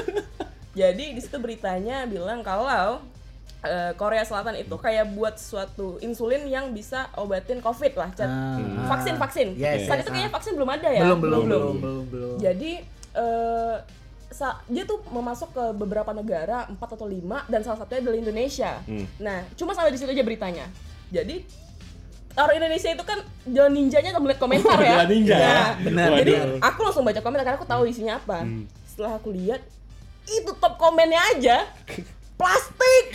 jadi 0.75 1.05
di 1.15 1.21
situ 1.23 1.39
beritanya 1.39 2.05
bilang 2.05 2.43
kalau 2.43 2.99
eh, 3.63 3.95
Korea 3.95 4.27
Selatan 4.27 4.59
itu 4.59 4.75
kayak 4.75 5.15
buat 5.15 5.39
suatu 5.39 6.03
insulin 6.03 6.43
yang 6.51 6.75
bisa 6.75 7.07
obatin 7.15 7.63
covid 7.63 7.95
lah 7.95 8.11
Chat. 8.13 8.27
Ah. 8.27 8.59
vaksin 8.91 9.15
vaksin 9.15 9.49
Yes, 9.55 9.87
saat 9.87 10.03
yes, 10.03 10.05
itu 10.05 10.11
kayaknya 10.11 10.33
vaksin 10.35 10.53
belum 10.59 10.71
ada 10.75 10.89
ya 10.91 11.01
belum 11.07 11.19
belum 11.23 11.43
belum 11.47 11.75
belum 11.79 12.05
belum 12.11 12.37
Jadi 12.43 12.73
eh 13.15 13.77
sa- 14.27 14.61
dia 14.69 14.85
tuh 14.85 15.01
memasuk 15.09 15.55
ke 15.55 15.65
beberapa 15.73 16.13
negara 16.13 16.67
empat 16.69 16.99
atau 16.99 17.09
lima 17.09 17.47
dan 17.47 17.65
salah 17.65 17.81
satunya 17.81 18.05
adalah 18.05 18.19
Indonesia. 18.21 18.85
Hmm. 18.85 19.07
Nah, 19.17 19.49
cuma 19.57 19.73
sampai 19.73 19.95
di 19.95 19.97
situ 19.97 20.13
aja 20.13 20.21
beritanya. 20.21 20.69
Jadi 21.11 21.47
orang 22.37 22.55
Indonesia 22.61 22.91
itu 22.93 23.05
kan 23.07 23.19
jalan 23.49 23.73
ninjanya 23.73 24.11
atau 24.13 24.23
melihat 24.23 24.41
komentar 24.41 24.79
ya. 24.79 25.01
Jalan 25.01 25.09
ninja 25.09 25.37
ya? 25.37 25.65
benar. 25.81 26.09
Jadi 26.21 26.33
aku 26.61 26.79
langsung 26.85 27.05
baca 27.07 27.21
komentar 27.25 27.45
karena 27.47 27.59
aku 27.59 27.69
tahu 27.69 27.83
isinya 27.89 28.21
apa. 28.21 28.45
Hmm. 28.45 28.69
Setelah 28.85 29.17
aku 29.17 29.33
lihat 29.33 29.65
itu 30.27 30.51
top 30.59 30.75
komennya 30.77 31.23
aja 31.39 31.71
plastik 32.35 33.07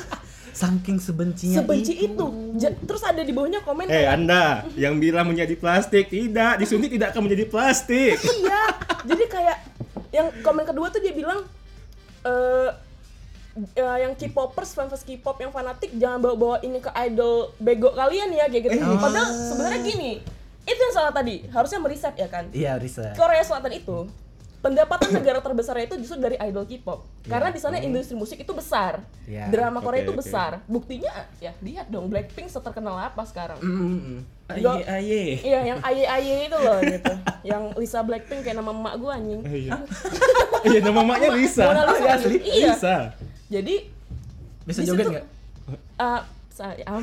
Saking 0.54 1.02
sebencinya 1.02 1.58
sebenci 1.58 1.98
itu. 1.98 2.26
Ja- 2.54 2.70
terus 2.70 3.02
ada 3.02 3.18
di 3.26 3.34
bawahnya 3.34 3.58
komen 3.66 3.90
Eh 3.90 4.06
kayak, 4.06 4.14
Anda 4.14 4.62
yang 4.78 5.02
bilang 5.02 5.26
menjadi 5.26 5.58
plastik 5.58 6.06
tidak 6.06 6.62
disuntik 6.62 6.94
tidak 6.94 7.10
akan 7.10 7.26
menjadi 7.26 7.50
plastik. 7.50 8.14
iya. 8.22 8.62
Jadi 9.02 9.24
kayak 9.26 9.58
yang 10.14 10.30
komen 10.46 10.62
kedua 10.62 10.94
tuh 10.94 11.02
dia 11.02 11.10
bilang 11.10 11.42
eh 12.22 12.70
eh, 13.56 13.98
yang 14.02 14.12
K-popers, 14.18 14.74
fans 14.74 15.02
K-pop 15.02 15.38
yang 15.38 15.52
fanatik 15.54 15.94
jangan 15.94 16.18
bawa-bawa 16.18 16.60
ini 16.66 16.78
ke 16.82 16.90
idol 17.06 17.54
bego 17.58 17.94
kalian 17.94 18.34
ya 18.34 18.50
kayak 18.50 18.62
gitu. 18.70 18.76
Eh. 18.78 18.98
Padahal 18.98 19.30
sebenarnya 19.30 19.80
gini, 19.82 20.12
itu 20.64 20.80
yang 20.80 20.94
salah 20.94 21.12
tadi. 21.14 21.46
Harusnya 21.50 21.80
meriset 21.80 22.14
ya 22.18 22.28
kan. 22.28 22.50
Iya, 22.50 22.76
riset. 22.80 23.14
Korea 23.14 23.42
Selatan 23.44 23.72
itu 23.74 24.10
pendapatan 24.64 25.12
negara 25.12 25.44
terbesarnya 25.44 25.92
itu 25.92 26.00
justru 26.00 26.16
dari 26.24 26.40
idol 26.40 26.64
K-pop. 26.64 27.04
Karena 27.28 27.52
di 27.52 27.60
sana 27.60 27.76
industri 27.84 28.16
musik 28.16 28.40
itu 28.40 28.52
besar. 28.56 29.04
Iya. 29.28 29.52
Drama 29.52 29.84
Korea 29.84 30.00
Oke, 30.00 30.08
itu 30.08 30.12
oke. 30.16 30.20
besar. 30.24 30.50
Buktinya 30.64 31.12
ya 31.36 31.52
lihat 31.60 31.92
dong 31.92 32.08
Blackpink 32.08 32.48
seterkenal 32.48 32.96
apa 32.96 33.28
sekarang. 33.28 33.60
Mm-mm. 33.60 34.24
Aye 34.48 34.84
aye. 34.88 35.24
Iya, 35.44 35.60
yang 35.68 35.78
aye 35.88 36.04
aye 36.08 36.34
itu 36.48 36.56
loh 36.56 36.80
gitu. 36.80 37.12
yang 37.44 37.62
Lisa 37.76 38.00
Blackpink 38.00 38.40
kayak 38.40 38.56
nama 38.56 38.72
emak 38.72 38.94
gua 38.96 39.20
anjing. 39.20 39.40
Iya. 39.44 39.72
Iya 40.64 40.80
nama 40.80 41.04
maknya 41.04 41.28
Lisa. 41.36 41.68
Mona 41.68 41.82
Lisa 41.92 42.08
asli. 42.08 42.36
Iya. 42.40 42.72
Lisa. 42.72 42.96
Jadi 43.46 43.74
Bisa 44.64 44.80
joget 44.82 45.06
nggak? 45.10 45.26
eh 45.96 46.20
saya 46.48 46.84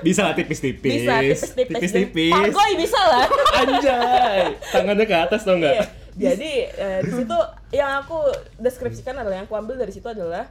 Bisa 0.00 0.20
lah 0.22 0.34
tipis-tipis. 0.34 0.90
bisa 0.96 1.14
tipis-tipis. 1.20 1.68
Pak 1.68 1.80
Tipis-tipis. 1.80 2.32
Goy 2.50 2.72
bisa 2.76 3.00
lah. 3.00 3.26
Anjay. 3.54 4.42
Tangannya 4.70 5.04
ke 5.04 5.16
atas 5.18 5.40
tau 5.42 5.54
Iya. 5.54 5.60
nggak? 5.60 5.76
Jadi 6.10 6.52
eh, 6.68 7.00
di 7.00 7.12
situ 7.14 7.36
yang 7.70 8.00
aku 8.00 8.18
deskripsikan 8.56 9.14
adalah 9.14 9.36
yang 9.36 9.46
aku 9.46 9.56
ambil 9.56 9.76
dari 9.76 9.90
situ 9.90 10.04
adalah 10.04 10.48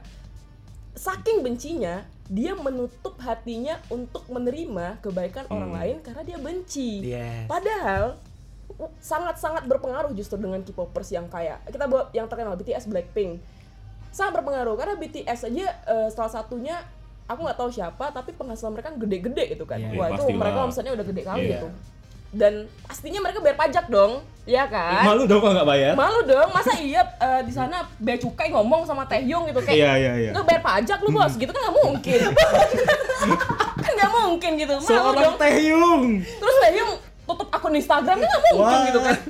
saking 0.92 1.40
bencinya 1.40 2.02
dia 2.26 2.54
menutup 2.54 3.18
hatinya 3.18 3.78
untuk 3.88 4.22
menerima 4.26 4.98
kebaikan 5.00 5.46
orang 5.48 5.70
lain 5.72 5.96
karena 6.00 6.22
dia 6.24 6.38
benci. 6.38 7.02
Yes. 7.04 7.46
Padahal 7.46 8.18
sangat-sangat 8.98 9.64
berpengaruh 9.64 10.12
justru 10.12 10.36
dengan 10.36 10.60
K-popers 10.60 11.10
yang 11.10 11.26
kayak 11.26 11.60
kita 11.66 11.84
bawa 11.84 12.08
yang 12.10 12.24
terkenal 12.24 12.54
BTS 12.54 12.86
Blackpink. 12.86 13.42
Sangat 14.10 14.36
berpengaruh 14.36 14.74
karena 14.74 14.94
BTS 14.94 15.46
aja 15.46 15.66
eh, 15.86 16.08
salah 16.08 16.32
satunya 16.32 16.80
aku 17.24 17.40
nggak 17.40 17.56
tahu 17.56 17.70
siapa 17.70 18.10
tapi 18.10 18.32
penghasilan 18.32 18.72
mereka 18.72 18.90
gede-gede 18.92 19.44
gitu 19.52 19.62
kan. 19.62 19.78
Iya, 19.78 19.94
Wah, 19.94 20.08
itu 20.08 20.18
pastilah. 20.18 20.38
mereka 20.38 20.58
omsetnya 20.60 20.92
udah 20.92 21.06
gede 21.06 21.22
kali 21.22 21.40
Iya. 21.40 21.52
gitu. 21.56 21.68
Dan 22.30 22.54
pastinya 22.86 23.18
mereka 23.20 23.42
bayar 23.42 23.58
pajak 23.58 23.90
dong, 23.90 24.22
ya 24.46 24.62
kan? 24.64 25.02
Malu 25.02 25.26
dong 25.26 25.42
kalau 25.42 25.50
nggak 25.50 25.66
bayar. 25.66 25.92
Malu 25.98 26.20
dong, 26.22 26.48
masa 26.50 26.78
iya 26.78 27.02
eh, 27.18 27.42
di 27.42 27.50
sana 27.50 27.82
bea 27.98 28.14
cukai 28.16 28.50
ngomong 28.50 28.86
sama 28.86 29.02
Taehyung 29.02 29.46
gitu 29.46 29.58
kayak 29.60 29.74
Iya 29.74 29.92
iya 29.94 30.12
iya. 30.14 30.30
Nggak 30.30 30.46
bayar 30.46 30.62
pajak 30.62 30.98
lu 31.02 31.10
bos, 31.10 31.34
gitu 31.34 31.50
kan 31.50 31.58
nggak 31.60 31.76
mungkin 31.76 32.20
Kan 33.82 33.92
nggak 33.94 34.12
mungkin 34.14 34.50
gitu, 34.56 34.74
malu 34.76 34.86
Seorang 34.86 35.14
dong 35.20 35.36
Taehyung. 35.36 36.02
Terus 36.22 36.56
Taehyung 36.62 36.92
tutup 37.30 37.48
akun 37.48 37.72
Instagramnya 37.72 38.26
nggak 38.26 38.42
mungkin 38.44 38.60
Wah. 38.66 38.82
gitu 38.84 39.00
kan 39.00 39.16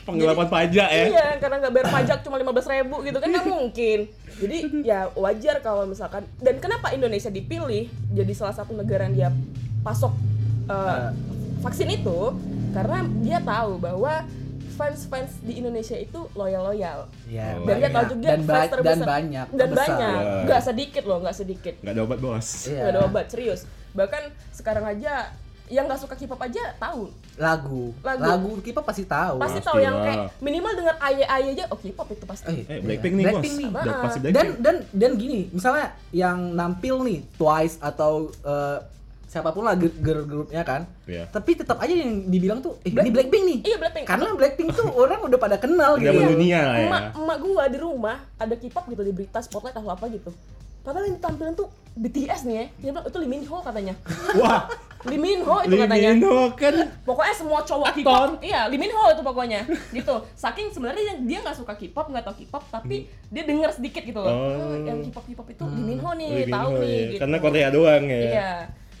Penggelapan 0.00 0.48
pajak 0.48 0.88
ya. 0.88 1.04
Iya, 1.06 1.26
karena 1.36 1.56
nggak 1.58 1.72
bayar 1.74 1.88
pajak 1.92 2.18
cuma 2.22 2.36
15.000 2.38 2.48
ribu 2.80 2.96
gitu 3.02 3.18
kan 3.18 3.28
nggak 3.28 3.44
mungkin 3.52 3.98
Jadi 4.38 4.56
ya 4.80 5.12
wajar 5.12 5.60
kalau 5.60 5.84
misalkan 5.84 6.24
Dan 6.38 6.56
kenapa 6.56 6.88
Indonesia 6.90 7.28
dipilih 7.28 7.84
jadi 8.08 8.32
salah 8.32 8.54
satu 8.54 8.72
negara 8.72 9.04
yang 9.04 9.14
dia 9.14 9.30
pasok 9.78 10.16
eh, 10.64 11.12
vaksin 11.60 11.92
itu 11.92 12.32
Karena 12.70 13.04
dia 13.18 13.38
tahu 13.38 13.76
bahwa 13.76 14.24
fans-fans 14.72 15.42
di 15.42 15.58
Indonesia 15.58 15.92
itu 15.94 16.24
loyal-loyal 16.32 17.04
Iya, 17.26 17.58
Oh, 17.58 17.66
dan 17.66 17.74
dia 17.76 17.90
tahu 17.90 18.04
juga 18.08 18.26
dan, 18.26 18.40
fans 18.40 18.48
ba- 18.48 18.70
terbesar 18.70 18.96
dan 18.96 18.98
banyak 19.04 19.46
dan 19.50 19.58
terbesar. 19.60 19.76
banyak 19.84 20.14
Ya. 20.16 20.40
nggak 20.46 20.62
sedikit 20.62 21.02
loh 21.04 21.18
nggak 21.18 21.36
sedikit 21.36 21.74
Nggak 21.78 21.92
ada 21.92 22.02
obat 22.02 22.18
bos. 22.18 22.46
Iya. 22.64 22.80
nggak 22.80 22.92
ada 22.94 23.00
obat 23.04 23.26
serius 23.26 23.60
bahkan 23.90 24.22
sekarang 24.54 24.84
aja 24.86 25.34
yang 25.68 25.84
nggak 25.84 25.98
suka 25.98 26.14
K-pop 26.14 26.40
aja 26.40 26.74
tahu 26.74 27.12
lagu 27.34 27.92
Lagu. 28.00 28.22
lagu 28.22 28.50
kita 28.58 28.80
pasti 28.80 29.04
tahu 29.04 29.36
pasti 29.36 29.56
Pasti 29.56 29.60
tahu 29.62 29.78
yang 29.78 29.96
kayak 29.96 30.18
minimal 30.38 30.72
dengar 30.74 30.96
aye 30.98 31.22
aye 31.22 31.48
aja 31.52 31.64
oh 31.68 31.76
K-pop 31.76 32.08
itu 32.08 32.24
pasti 32.24 32.56
Eh 32.62 32.78
Blackpink 32.78 33.14
nih 33.14 33.24
bos. 33.24 33.32
Blackpink 33.34 33.54
nih. 33.54 33.68
Udah 33.70 33.84
Ah. 33.90 34.02
pasti 34.02 34.18
dan 34.18 34.28
Blackpink. 34.28 34.56
dan 34.58 34.74
dan 34.90 35.10
gini 35.14 35.40
misalnya 35.48 35.86
yang 36.10 36.38
nampil 36.50 37.00
nih 37.00 37.18
Twice 37.34 37.76
atau 37.78 38.12
eh, 38.42 38.78
siapa 39.24 39.52
pun 39.52 39.60
lah 39.60 39.76
girl 39.76 40.24
grupnya 40.24 40.62
kan 40.62 40.88
Iya. 41.04 41.28
tapi 41.28 41.52
tetap 41.52 41.76
aja 41.76 41.92
yang 41.92 42.26
dibilang 42.26 42.58
tuh 42.58 42.80
eh 42.80 42.88
ini 42.88 43.10
Blackpink 43.10 43.44
nih 43.44 43.58
iya 43.62 43.76
Blackpink 43.76 44.04
karena 44.04 44.28
Blackpink 44.32 44.68
tuh 44.72 44.88
orang 44.90 45.20
udah 45.20 45.36
pada 45.36 45.56
kenal 45.56 45.94
Udah 45.94 46.02
gitu 46.02 46.16
mendunia 46.18 46.60
lah 46.62 46.74
ya. 46.74 46.86
emak 46.86 47.02
emak 47.14 47.38
gua 47.38 47.64
di 47.66 47.78
rumah 47.78 48.16
ada 48.34 48.54
K-pop 48.54 48.88
gitu 48.88 49.02
di 49.02 49.12
berita 49.12 49.38
spotlight 49.38 49.72
atau 49.74 49.88
apa 49.88 50.08
gitu 50.08 50.32
padahal 50.80 51.04
yang 51.04 51.18
tampilan 51.18 51.52
tuh 51.52 51.68
BTS 51.92 52.40
nih 52.42 52.54
ya 52.54 52.64
dia 52.78 52.90
bilang 52.90 53.04
itu 53.04 53.18
Lee 53.18 53.28
Min 53.28 53.44
Ho 53.44 53.60
katanya 53.60 53.92
Wah. 54.34 54.64
Lee 55.06 55.20
Min 55.20 55.46
Ho 55.46 55.62
itu 55.62 55.78
Lee 55.78 55.86
katanya. 55.86 56.10
Min 56.10 56.26
Ho 56.26 56.50
kan? 56.58 56.74
Pokoknya 57.06 57.34
semua 57.38 57.62
cowok. 57.62 58.02
K-pop. 58.02 58.42
Iya 58.42 58.66
Lee 58.66 58.80
Min 58.82 58.90
Ho 58.90 59.04
itu 59.14 59.22
pokoknya. 59.22 59.62
Gitu. 59.94 60.14
Saking 60.34 60.74
sebenarnya 60.74 61.22
dia- 61.22 61.38
nggak 61.38 61.54
suka 61.54 61.78
K-pop 61.78 62.10
nggak 62.10 62.24
tau 62.26 62.34
K-pop 62.34 62.64
tapi 62.66 63.06
dia 63.30 63.42
dengar 63.46 63.70
sedikit 63.70 64.02
gitu 64.02 64.18
loh. 64.18 64.34
Oh. 64.34 64.74
oh, 64.74 64.76
yang 64.82 64.98
K-pop 65.06 65.22
K-pop 65.22 65.46
itu 65.54 65.62
Lee 65.62 65.86
Min 65.94 65.98
Ho 66.02 66.10
nih 66.18 66.28
Lee 66.34 66.46
Min 66.50 66.54
tahu 66.58 66.70
Ho 66.74 66.82
nih 66.82 66.90
ya. 66.90 67.06
gitu. 67.14 67.20
Karena 67.22 67.36
Korea 67.38 67.68
doang 67.70 68.04
ya. 68.10 68.18
iya. 68.18 68.52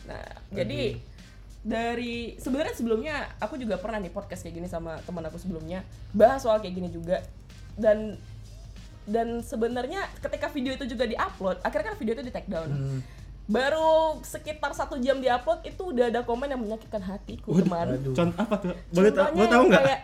Nah 0.06 0.24
jadi 0.54 0.80
dari 1.66 2.38
sebenarnya 2.38 2.74
sebelumnya 2.78 3.14
aku 3.42 3.58
juga 3.58 3.76
pernah 3.82 3.98
nih 3.98 4.14
podcast 4.14 4.46
kayak 4.46 4.54
gini 4.54 4.68
sama 4.70 5.02
teman 5.02 5.26
aku 5.26 5.36
sebelumnya 5.36 5.82
bahas 6.14 6.46
soal 6.46 6.62
kayak 6.62 6.78
gini 6.78 6.88
juga. 6.94 7.26
Dan 7.74 8.14
dan 9.08 9.40
sebenarnya 9.40 10.04
ketika 10.20 10.46
video 10.52 10.76
itu 10.76 10.84
juga 10.84 11.08
diupload 11.08 11.64
akhirnya 11.64 11.90
kan 11.90 11.96
video 11.98 12.12
itu 12.14 12.22
di 12.22 12.32
take 12.32 12.46
down. 12.46 12.70
Hmm. 12.70 13.00
Baru 13.48 13.90
sekitar 14.22 14.70
satu 14.70 14.94
jam 14.96 15.16
diupload 15.16 15.64
itu 15.64 15.82
udah 15.86 16.06
ada 16.06 16.20
komen 16.20 16.46
yang 16.46 16.60
menyakitkan 16.60 17.00
hatiku 17.00 17.56
teman 17.56 17.88
aduh. 17.90 18.12
Contoh 18.12 18.36
apa 18.38 18.56
tuh? 18.58 18.74
Boleh 18.90 19.08
ta- 19.10 19.16
Contohnya 19.24 19.32
boleh 19.34 19.48
tahu 19.48 19.62
nggak? 19.66 19.82
kayak 19.82 20.00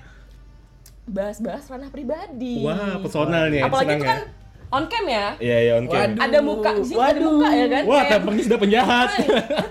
bahas-bahas 1.07 1.65
ranah 1.67 1.91
pribadi 1.91 2.65
Wah, 2.65 2.97
personal 2.99 3.47
nih. 3.47 3.61
apalagi 3.61 3.93
itu 3.93 4.01
ya. 4.01 4.09
kan 4.09 4.21
on 4.71 4.85
cam 4.87 5.05
ya 5.07 5.27
Iya 5.39 5.57
iya 5.61 5.73
on 5.77 5.85
cam. 5.85 6.01
Waduh. 6.01 6.25
ada 6.25 6.39
muka 6.41 6.71
di 6.73 6.83
sini 6.83 6.97
ada 6.97 7.05
Waduh. 7.13 7.29
muka 7.31 7.49
ya 7.53 7.67
kan 7.69 7.83
Wah, 7.85 7.95
Kayak- 7.95 8.11
tampangnya 8.11 8.43
sudah 8.43 8.59
penjahat. 8.59 9.09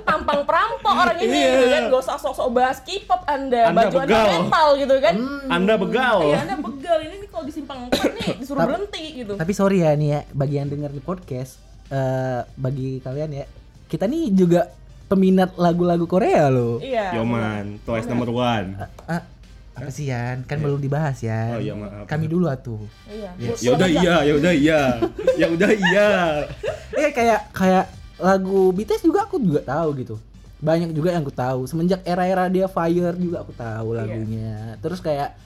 Tampang 0.05 0.39
perampok 0.45 0.93
orang 0.95 1.17
ini 1.19 1.33
Iya. 1.35 1.49
gitu 1.49 1.65
kan 1.67 1.81
gak 1.89 1.99
usah 1.99 2.17
sok-sok 2.19 2.49
bahas 2.51 2.77
K-pop 2.79 3.21
anda, 3.25 3.61
Anda 3.65 3.77
baju 3.79 3.97
anda 3.97 4.05
begal. 4.05 4.25
mental 4.31 4.67
gitu 4.77 4.95
kan 5.01 5.15
Anda 5.49 5.73
begal. 5.75 6.15
Iya, 6.23 6.37
anda 6.39 6.55
begal 6.61 6.97
ini 7.01 7.15
nih 7.17 7.27
kalau 7.27 7.43
di 7.43 7.51
simpang 7.51 7.79
empat 7.83 8.05
nih 8.13 8.27
disuruh 8.37 8.61
berhenti 8.63 9.03
gitu 9.17 9.33
tapi 9.33 9.51
sorry 9.51 9.81
ya 9.81 9.91
nih 9.93 10.09
ya 10.11 10.19
bagi 10.31 10.55
yang 10.55 10.69
dengar 10.69 10.89
di 10.89 11.01
podcast 11.01 11.57
eh 11.89 12.41
bagi 12.55 12.97
kalian 12.99 13.31
ya 13.33 13.45
kita 13.93 14.09
nih 14.09 14.33
juga 14.33 14.73
peminat 15.05 15.53
lagu-lagu 15.53 16.09
Korea 16.09 16.49
loh. 16.49 16.81
Iya. 16.81 17.21
Yoman, 17.21 17.77
Twice 17.85 18.09
number 18.09 18.33
one. 18.33 18.73
ah, 19.05 19.21
apa 19.77 19.89
sih 19.93 20.09
Yan? 20.09 20.41
Kan 20.49 20.65
belum 20.65 20.81
dibahas 20.81 21.21
ya 21.21 21.53
Oh, 21.53 21.61
iya, 21.61 21.77
maaf. 21.77 22.09
kami 22.09 22.25
dulu 22.25 22.49
atuh. 22.49 22.81
Iya. 23.05 23.37
Ya 23.61 23.69
udah 23.77 23.85
iya, 23.85 24.15
ya 24.25 24.33
udah 24.33 24.53
iya. 24.53 24.81
Ya 25.37 25.45
udah 25.53 25.69
iya. 25.69 26.09
eh 26.97 27.13
kayak 27.13 27.53
kayak 27.53 27.85
lagu 28.17 28.73
BTS 28.73 29.05
juga 29.05 29.29
aku 29.29 29.37
juga 29.37 29.61
tahu 29.61 29.93
gitu. 30.01 30.15
Banyak 30.57 30.89
juga 30.89 31.13
yang 31.13 31.21
aku 31.21 31.35
tahu. 31.37 31.69
Semenjak 31.69 32.01
era-era 32.01 32.49
dia 32.49 32.65
Fire 32.65 33.13
juga 33.13 33.45
aku 33.45 33.53
tahu 33.53 33.93
lagunya. 33.93 34.73
Terus 34.81 34.97
kayak 35.05 35.37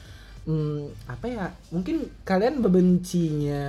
hmm, 0.48 0.96
apa 1.12 1.26
ya 1.28 1.46
mungkin 1.76 2.08
kalian 2.24 2.64
bebencinya 2.64 3.64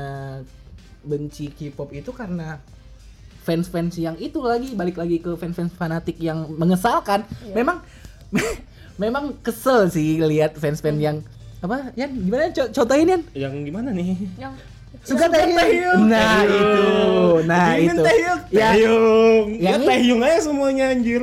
benci 1.03 1.51
K-pop 1.51 1.91
itu 1.95 2.11
karena 2.15 2.63
fans-fans 3.49 3.97
yang 3.97 4.13
itu 4.19 4.37
lagi 4.39 4.77
balik 4.77 4.95
lagi 4.95 5.17
ke 5.17 5.33
fans-fans 5.33 5.73
fanatik 5.73 6.21
yang 6.21 6.45
mengesalkan 6.53 7.25
memang 7.51 7.81
memang 8.99 9.33
kesel 9.41 9.89
sih 9.89 10.21
lihat 10.21 10.53
fans-fans 10.55 10.99
yang 10.99 11.17
apa 11.59 11.91
Yan 11.95 12.13
gimana 12.15 12.53
Co- 12.53 12.71
contohin 12.71 13.09
Yan 13.09 13.23
Yang 13.33 13.55
gimana 13.65 13.89
nih? 13.91 14.13
yang 14.37 14.53
Suka 14.99 15.29
Taehyung. 15.29 16.05
Nah, 16.07 16.43
itu. 16.43 16.85
Nah, 17.45 17.77
Gimana 17.77 17.93
itu. 17.93 18.03
Taehyung? 18.03 18.41
Ya. 18.51 18.67
Taehyung. 18.67 19.47
Ya 19.55 19.69
Yang- 19.71 19.85
Taehyung 19.85 20.21
aja 20.23 20.39
semuanya 20.43 20.85
anjir. 20.91 21.23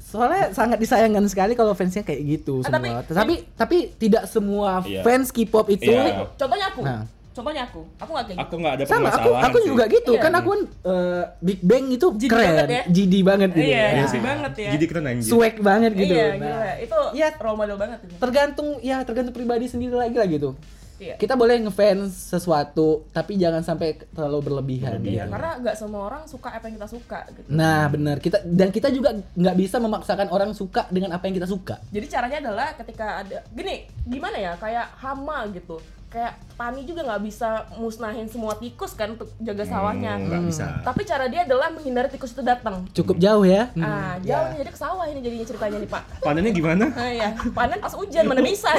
Soalnya 0.00 0.50
sangat 0.50 0.78
disayangkan 0.78 1.24
sekali 1.26 1.52
kalau 1.52 1.72
fansnya 1.72 2.00
kayak 2.00 2.20
gitu 2.22 2.60
Ah, 2.60 2.72
semua. 2.72 3.00
tapi- 3.02 3.14
Tapi, 3.14 3.34
tapi 3.54 3.76
tidak 3.94 4.24
semua 4.26 4.80
Iya. 4.82 5.02
fans 5.02 5.28
K-pop 5.28 5.66
itu 5.68 5.84
Iya. 5.86 6.26
contohnya 6.32 6.66
aku 6.66 6.80
Nah. 6.80 7.04
Contohnya 7.34 7.62
aku 7.64 7.82
aku 7.94 8.10
nggak 8.10 8.24
kayak 8.24 8.36
gitu 8.36 8.46
Aku 8.46 8.54
nggak 8.56 8.72
ada 8.72 8.84
sama. 8.86 9.08
Aku 9.10 9.30
aku 9.34 9.58
sih. 9.58 9.66
juga 9.66 9.84
gitu 9.86 10.12
Iya. 10.12 10.22
kan 10.22 10.32
aku 10.32 10.48
kan 10.50 10.62
eh, 10.86 11.22
Big 11.40 11.60
Bang 11.60 11.84
itu 11.88 12.06
GD 12.08 12.30
keren, 12.30 12.46
banget 12.48 12.68
ya. 12.70 12.82
GD 12.86 13.14
banget 13.20 13.50
gitu. 13.52 13.66
Iya, 13.66 13.82
Nah, 13.84 14.06
GD 14.06 14.16
banget 14.22 14.52
ya. 14.56 14.70
Jadi 14.72 14.84
keren 14.86 15.04
anjir. 15.04 15.28
Swag 15.28 15.54
banget 15.58 15.92
gitu. 15.92 16.14
iya 16.14 16.26
Nah, 16.30 16.38
gila 16.38 16.72
itu 16.78 16.98
Iya. 17.12 17.28
role 17.36 17.58
model 17.58 17.76
banget 17.76 17.98
itu 18.00 18.14
tergantung 18.16 18.68
ya 18.80 18.96
tergantung 19.02 19.34
pribadi 19.34 19.66
sendiri 19.66 19.92
lagi 19.92 20.14
lah 20.14 20.28
gitu. 20.28 20.50
Iya. 20.94 21.18
kita 21.18 21.34
boleh 21.34 21.58
ngefans 21.58 22.14
sesuatu 22.30 23.02
tapi 23.10 23.34
jangan 23.34 23.60
sampai 23.60 23.98
terlalu 24.08 24.38
berlebihan. 24.44 25.02
Iya, 25.02 25.26
gitu. 25.26 25.32
karena 25.34 25.50
nggak 25.58 25.74
semua 25.74 26.06
orang 26.06 26.22
suka 26.24 26.48
apa 26.48 26.64
yang 26.64 26.78
kita 26.78 26.86
suka 26.88 27.18
gitu. 27.28 27.48
Nah 27.48 27.90
benar 27.90 28.16
kita 28.18 28.38
dan 28.42 28.70
kita 28.70 28.88
juga 28.88 29.10
nggak 29.34 29.56
bisa 29.58 29.76
memaksakan 29.76 30.30
orang 30.30 30.54
suka 30.54 30.86
dengan 30.88 31.10
apa 31.10 31.26
yang 31.26 31.34
kita 31.34 31.50
suka. 31.50 31.82
Jadi 31.90 32.06
caranya 32.06 32.38
adalah 32.40 32.68
ketika 32.74 33.06
ada 33.20 33.42
gini, 33.50 33.76
gimana 34.06 34.38
ya? 34.38 34.52
Kayak 34.54 34.86
hama 34.96 35.50
gitu. 35.50 35.82
Kayak 36.14 36.38
tani 36.54 36.86
juga 36.86 37.02
nggak 37.02 37.22
bisa 37.26 37.66
musnahin 37.74 38.30
semua 38.30 38.54
tikus 38.54 38.94
kan 38.94 39.18
untuk 39.18 39.34
jaga 39.42 39.66
sawahnya. 39.66 40.14
Hmm, 40.14 40.30
nggak 40.30 40.42
bisa. 40.46 40.64
Tapi 40.86 41.02
cara 41.02 41.26
dia 41.26 41.42
adalah 41.42 41.74
menghindari 41.74 42.06
tikus 42.06 42.30
itu 42.30 42.46
datang. 42.46 42.86
Cukup 42.94 43.18
jauh 43.18 43.42
ya. 43.42 43.74
Ah, 43.74 44.14
jauh 44.22 44.54
nih, 44.54 44.62
jadi 44.62 44.70
ke 44.70 44.78
sawah 44.78 45.10
ini 45.10 45.18
jadinya 45.18 45.42
ceritanya 45.42 45.82
nih, 45.82 45.90
Pak. 45.90 46.02
Panennya 46.22 46.54
gimana? 46.54 46.86
Ah, 46.94 47.10
iya, 47.10 47.28
panen 47.50 47.82
pas 47.82 47.90
hujan 47.98 48.30
mana 48.30 48.46
bisa. 48.46 48.70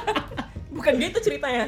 Bukan 0.80 0.94
gitu 0.96 1.18
ceritanya. 1.20 1.66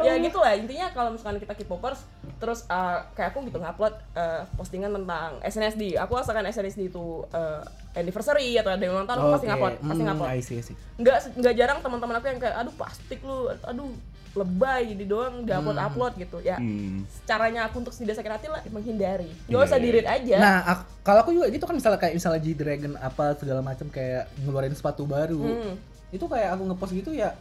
ya 0.00 0.16
gitu 0.16 0.38
lah 0.40 0.56
intinya 0.56 0.88
kalau 0.94 1.12
misalkan 1.12 1.42
kita 1.42 1.52
K-popers 1.52 2.00
terus 2.40 2.64
uh, 2.72 3.04
kayak 3.12 3.36
aku 3.36 3.44
gitu 3.44 3.60
ngupload 3.60 3.92
uh, 4.16 4.48
postingan 4.56 4.96
tentang 4.96 5.36
SNSD. 5.44 6.00
Aku 6.00 6.16
asalkan 6.16 6.48
SNSD 6.48 6.88
itu 6.88 7.26
uh, 7.36 7.60
anniversary 7.92 8.56
atau 8.56 8.72
ada 8.72 8.80
yang 8.80 8.96
ulang 8.96 9.04
tahun 9.04 9.18
aku 9.20 9.28
pasti 9.36 9.46
ngupload, 9.50 9.74
pasti 9.76 10.00
Hmm, 10.00 10.08
ngupload. 10.08 10.30
See. 10.40 10.76
Nggak 10.96 11.16
nggak 11.36 11.54
jarang 11.58 11.78
teman-teman 11.84 12.14
aku 12.16 12.26
yang 12.32 12.40
kayak 12.40 12.56
aduh 12.56 12.72
plastik 12.72 13.20
lu, 13.20 13.50
aduh 13.60 13.92
lebay 14.30 14.94
di 14.94 15.10
doang 15.10 15.42
di 15.42 15.50
upload 15.50 15.78
upload 15.78 16.12
gitu 16.14 16.38
ya. 16.38 16.54
Hmm. 16.54 17.02
Caranya 17.26 17.66
aku 17.66 17.82
untuk 17.82 17.90
tidak 17.90 18.14
sakit 18.14 18.30
hati 18.30 18.46
lah 18.46 18.62
menghindari. 18.70 19.26
Gak 19.50 19.58
usah 19.58 19.78
Iya. 19.78 19.84
di 19.84 19.88
read 19.90 20.06
aja. 20.06 20.36
Nah, 20.38 20.56
kalau 21.02 21.26
aku 21.26 21.34
juga 21.34 21.50
gitu 21.50 21.66
kan 21.66 21.74
misalnya 21.74 21.98
kayak 21.98 22.14
misalnya 22.14 22.38
G 22.38 22.54
Dragon 22.54 22.94
apa 22.96 23.34
segala 23.34 23.60
macam 23.60 23.90
kayak 23.90 24.30
ngeluarin 24.38 24.74
sepatu 24.74 25.02
baru. 25.02 25.42
Hmm. 25.42 25.74
Itu 26.14 26.30
kayak 26.30 26.54
aku 26.54 26.62
ngepost 26.70 26.94
gitu 26.94 27.10
ya. 27.10 27.34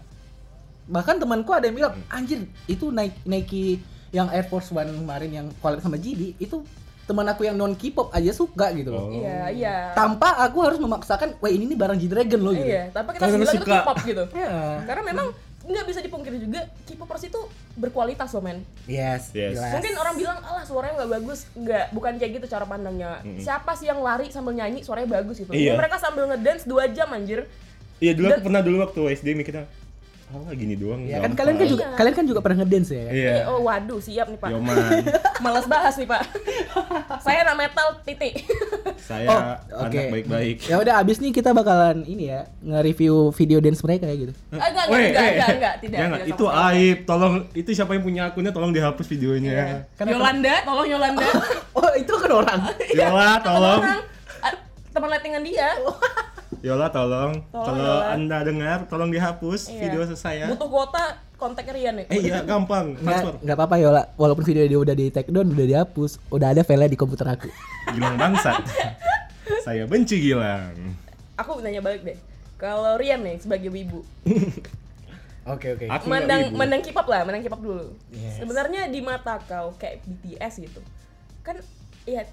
Bahkan 0.89 1.21
temanku 1.21 1.53
ada 1.53 1.69
yang 1.69 1.77
bilang, 1.77 1.93
"Anjir, 2.09 2.49
itu 2.65 2.89
Nike, 2.89 3.21
Nike 3.21 3.65
yang 4.09 4.25
Air 4.33 4.49
Force 4.49 4.73
One 4.73 4.89
kemarin 4.89 5.29
yang 5.29 5.47
collab 5.61 5.85
sama 5.85 6.01
GD 6.01 6.33
itu 6.41 6.65
teman 7.05 7.25
aku 7.25 7.41
yang 7.41 7.57
non 7.57 7.73
K-pop 7.73 8.09
aja 8.09 8.33
suka 8.33 8.73
gitu 8.73 8.89
loh." 8.89 9.09
Oh. 9.09 9.13
Iya, 9.13 9.53
iya. 9.53 9.75
Tanpa 9.93 10.41
aku 10.41 10.65
harus 10.65 10.81
memaksakan, 10.81 11.37
"Wah, 11.37 11.49
ini 11.49 11.69
nih 11.69 11.77
barang 11.77 11.97
G 12.01 12.09
Dragon 12.09 12.41
loh" 12.41 12.53
gitu. 12.53 12.65
Iya, 12.65 12.89
tapi 12.89 13.13
kita 13.13 13.29
bilang 13.29 13.45
itu 13.45 13.61
suka. 13.61 13.77
K-pop 13.85 13.97
gitu. 14.01 14.23
Iya. 14.41 14.57
Karena 14.89 15.03
memang 15.05 15.27
nggak 15.69 15.85
bisa 15.85 16.01
dipungkiri 16.01 16.41
juga 16.41 16.65
K-popers 16.83 17.23
itu 17.23 17.37
berkualitas 17.75 18.33
loh 18.33 18.41
men. 18.41 18.65
Yes, 18.83 19.29
Yes. 19.31 19.53
jelas. 19.53 19.71
Mungkin 19.71 19.93
orang 19.95 20.15
bilang 20.17 20.37
alah 20.41 20.65
suaranya 20.65 20.97
nggak 20.97 21.11
bagus, 21.15 21.39
nggak 21.53 21.85
bukan 21.91 22.13
kayak 22.17 22.31
gitu 22.35 22.45
cara 22.49 22.65
pandangnya. 22.65 23.21
Siapa 23.37 23.77
sih 23.77 23.85
yang 23.85 24.01
lari 24.01 24.27
sambil 24.27 24.51
nyanyi 24.51 24.81
suaranya 24.81 25.15
bagus 25.15 25.37
gitu? 25.37 25.53
Iya. 25.53 25.77
Mereka 25.77 25.95
sambil 25.95 26.25
ngedance 26.25 26.65
2 26.65 26.89
jam 26.89 27.07
anjir. 27.09 27.45
Iya 27.99 28.11
dulu 28.13 28.25
aku 28.25 28.33
Dan- 28.33 28.45
pernah 28.45 28.61
dulu 28.61 28.77
waktu 28.81 28.99
SD 29.13 29.27
mikirnya 29.35 29.67
apa 30.29 30.53
gini 30.53 30.73
doang. 30.73 31.01
Ya 31.03 31.17
kan 31.17 31.33
gampang." 31.33 31.37
kalian 31.37 31.55
kan 31.55 31.67
juga 31.67 31.83
Iya. 31.83 31.97
kalian 31.97 32.15
kan 32.15 32.25
juga 32.25 32.39
pernah 32.39 32.57
ngedance 32.61 32.91
ya. 32.91 33.07
Iya. 33.09 33.31
Eh, 33.33 33.43
oh 33.45 33.59
waduh, 33.61 33.97
siap 33.97 34.27
nih 34.27 34.37
Pak. 34.37 34.49
Yoman, 34.49 34.77
Males 35.43 35.65
bahas 35.65 35.93
nih 35.93 36.05
Pak. 36.05 36.21
Saya 37.25 37.37
anak 37.43 37.55
metal 37.57 37.87
titik. 38.03 38.33
saya 39.09 39.25
Oh, 39.25 39.41
anak 39.79 39.89
oke. 39.89 40.01
baik-baik. 40.11 40.57
Ya 40.65 40.75
udah 40.77 41.01
abis 41.01 41.17
nih 41.17 41.31
kita 41.31 41.49
bakalan 41.49 42.05
ini 42.05 42.29
ya 42.29 42.45
nge-review 42.61 43.33
video 43.33 43.57
dance 43.57 43.81
mereka 43.81 44.05
ya 44.05 44.15
gitu. 44.19 44.33
Ah, 44.51 44.69
enggak, 44.69 44.85
enggak, 44.85 44.85
enggak, 44.85 45.01
eh, 45.19 45.31
enggak, 45.31 45.49
enggak, 45.49 45.73
tidak. 45.79 45.97
Jangan, 45.97 46.17
tidak 46.17 46.29
itu 46.29 46.43
sama 46.45 46.61
aib. 46.69 46.97
Tolong, 47.03 47.33
itu 47.53 47.69
siapa 47.73 47.91
yang 47.91 48.03
punya 48.03 48.21
akunnya 48.27 48.51
tolong 48.51 48.69
dihapus 48.69 49.07
videonya. 49.07 49.51
Iya. 49.51 50.05
Yolanda, 50.05 50.55
tolong 50.61 50.87
Yolanda. 50.87 51.25
Oh, 51.73 51.91
itu 51.95 52.13
kan 52.13 52.31
orang. 52.31 52.59
Yola, 52.91 53.29
tolong. 53.41 53.81
Orang, 53.81 53.99
ah, 54.39 54.53
teman 54.91 55.09
lettingan 55.09 55.41
dia. 55.41 55.69
Yola, 56.59 56.89
tolong. 56.89 57.45
Tolong, 57.47 57.65
Kalau 57.65 57.95
Yola. 58.01 58.13
anda 58.13 58.37
dengar, 58.41 58.77
tolong 58.89 59.09
dihapus 59.09 59.69
Iya. 59.69 59.79
video 59.85 60.01
saya. 60.11 60.49
Butuh 60.49 60.65
kuota, 60.65 61.05
kontak 61.37 61.69
Rian 61.69 61.93
nih. 61.93 62.05
Eh 62.09 62.19
iya, 62.25 62.41
gampang. 62.49 62.97
Transfer. 62.97 63.37
Nggak, 63.39 63.55
apa-apa 63.55 63.75
Yola, 63.77 64.01
walaupun 64.15 64.43
video 64.43 64.65
dia 64.65 64.79
udah 64.79 64.95
di 64.97 65.07
take 65.07 65.29
down, 65.29 65.45
udah 65.47 65.67
dihapus, 65.67 66.17
udah 66.27 66.51
ada 66.51 66.65
file 66.65 66.89
di 66.89 66.97
komputer 66.97 67.29
aku. 67.29 67.47
Gilang 67.93 68.17
bangsat. 68.17 68.65
saya 69.61 69.85
benci 69.85 70.17
Gilang. 70.19 70.73
Aku 71.37 71.61
nanya 71.61 71.79
balik 71.79 72.01
deh. 72.03 72.17
Kalau 72.57 72.97
Rian 72.97 73.23
nih 73.23 73.39
sebagai 73.39 73.69
wibu, 73.69 74.03
Oke 75.47 75.73
oke. 75.73 75.85
Aku 75.87 76.05
nggak 76.05 76.11
mandang 76.11 76.41
wibu. 76.45 76.57
mandang 76.57 76.81
K-pop 76.83 77.07
lah, 77.07 77.21
mandang 77.23 77.41
K-pop 77.41 77.61
dulu. 77.63 77.85
Yes. 78.11 78.37
Sebenarnya 78.37 78.85
di 78.85 78.99
mata 78.99 79.39
kau 79.39 79.73
kayak 79.79 80.03
BTS 80.03 80.61
gitu. 80.61 80.81
Kan 81.41 81.57
ya 82.03 82.27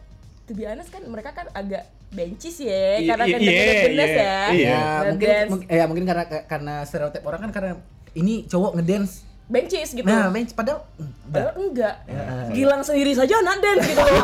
to 0.45 0.53
be 0.53 0.67
honest 0.67 0.91
kan 0.91 1.01
mereka 1.05 1.33
kan 1.33 1.47
agak 1.53 1.87
bencis 2.07 2.57
ya 2.59 3.03
karena 3.05 3.25
kan 3.27 3.41
iya, 3.43 3.51
genes 3.83 3.91
iya, 3.93 4.07
ya. 4.07 4.39
iya. 4.51 4.71
Ya, 4.71 4.83
mungkin, 5.11 5.29
dance 5.29 5.51
mung- 5.51 5.67
ya 5.67 5.85
mungkin 5.85 6.05
karena 6.05 6.25
karena 6.47 6.75
stereotip 6.83 7.23
orang 7.23 7.41
kan 7.45 7.51
karena 7.53 7.73
ini 8.13 8.47
cowok 8.47 8.79
ngedance. 8.79 9.27
bencis 9.47 9.95
gitu. 9.95 10.03
Nah, 10.03 10.27
bench 10.27 10.59
padahal 10.59 10.83
Padahal 11.31 11.55
enggak. 11.57 12.03
Ya. 12.05 12.51
Gilang 12.51 12.83
sendiri 12.83 13.15
saja 13.15 13.39
anak 13.39 13.63
dance 13.63 13.87
gitu 13.87 14.03
loh. 14.03 14.19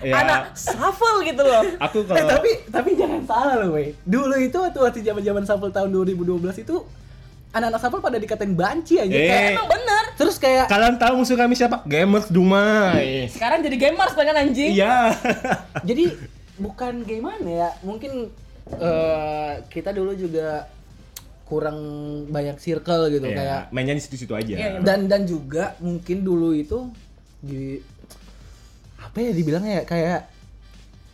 Ya, 0.00 0.14
Anak 0.16 0.54
shuffle 0.54 1.20
gitu 1.22 1.42
loh. 1.42 1.60
aku 1.76 1.98
Eh, 2.00 2.04
kalau 2.08 2.30
tapi 2.30 2.50
tapi 2.70 2.90
jangan 2.94 3.20
salah 3.26 3.54
loh, 3.58 3.74
weh. 3.74 3.92
Dulu 4.00 4.32
itu 4.38 4.54
waktu 4.54 4.78
waktu 4.78 5.00
zaman-zaman 5.02 5.42
Shuffle 5.42 5.68
tahun 5.68 5.92
2012 5.92 6.40
itu 6.58 6.76
anak-anak 7.50 7.80
Shuffle 7.80 8.00
pada 8.00 8.16
dikatain 8.16 8.54
banci 8.54 8.96
aja. 8.96 9.10
Eh. 9.10 9.28
Kayak, 9.28 9.50
Emang 9.52 9.68
bener. 9.68 9.99
Terus 10.20 10.36
kayak 10.36 10.68
kalian 10.68 10.94
tahu 10.94 11.16
musuh 11.18 11.32
kami 11.34 11.56
siapa? 11.56 11.80
Gamers 11.82 12.28
Dumai. 12.28 13.24
Sekarang 13.26 13.58
jadi 13.60 13.76
gamers 13.80 14.12
kan 14.12 14.36
anjing. 14.36 14.70
Iya. 14.70 15.16
jadi 15.88 16.12
bukan 16.56 17.02
gimana 17.02 17.48
ya 17.48 17.68
mungkin 17.80 18.28
eh, 18.70 19.52
kita 19.66 19.90
dulu 19.90 20.12
juga 20.12 20.68
kurang 21.42 21.78
banyak 22.28 22.54
circle 22.56 23.08
gitu 23.08 23.26
Iya, 23.26 23.34
kayak 23.34 23.60
mainnya 23.70 23.96
di 23.96 24.02
situ-situ 24.02 24.30
aja. 24.30 24.54
Iya, 24.54 24.68
iya. 24.70 24.80
dan 24.80 25.08
dan 25.08 25.24
juga 25.24 25.72
mungkin 25.80 26.20
dulu 26.20 26.52
itu 26.52 26.92
di 27.40 27.80
apa 28.96 29.16
ya 29.18 29.32
dibilangnya 29.32 29.72
ya 29.72 29.84
kayak 29.84 30.20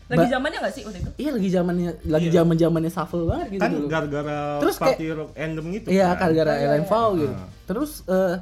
Lagi 0.06 0.30
zamannya 0.30 0.58
gak 0.60 0.70
sih 0.70 0.82
waktu 0.82 0.98
itu? 1.00 1.10
iya 1.18 1.30
lagi 1.34 1.48
zamannya 1.48 1.90
lagi 2.06 2.28
Iya. 2.28 2.34
zaman 2.36 2.54
zamannya 2.54 2.90
shuffle 2.92 3.26
banget 3.26 3.46
gitu 3.50 3.60
Kan 3.60 3.70
dulu 3.72 3.86
gara-gara 3.88 4.38
Terus 4.62 4.76
party 4.76 5.04
rock 5.10 5.30
anthem 5.34 5.66
gitu 5.72 5.86
iya 5.88 6.06
kan. 6.10 6.30
gara-gara 6.30 6.52
Oh, 6.52 6.58
iya, 6.60 6.68
iya. 6.68 6.84
Foul 6.84 7.12
gitu 7.16 7.34
Ah. 7.34 7.48
terus 7.64 7.90
eh, 8.06 8.34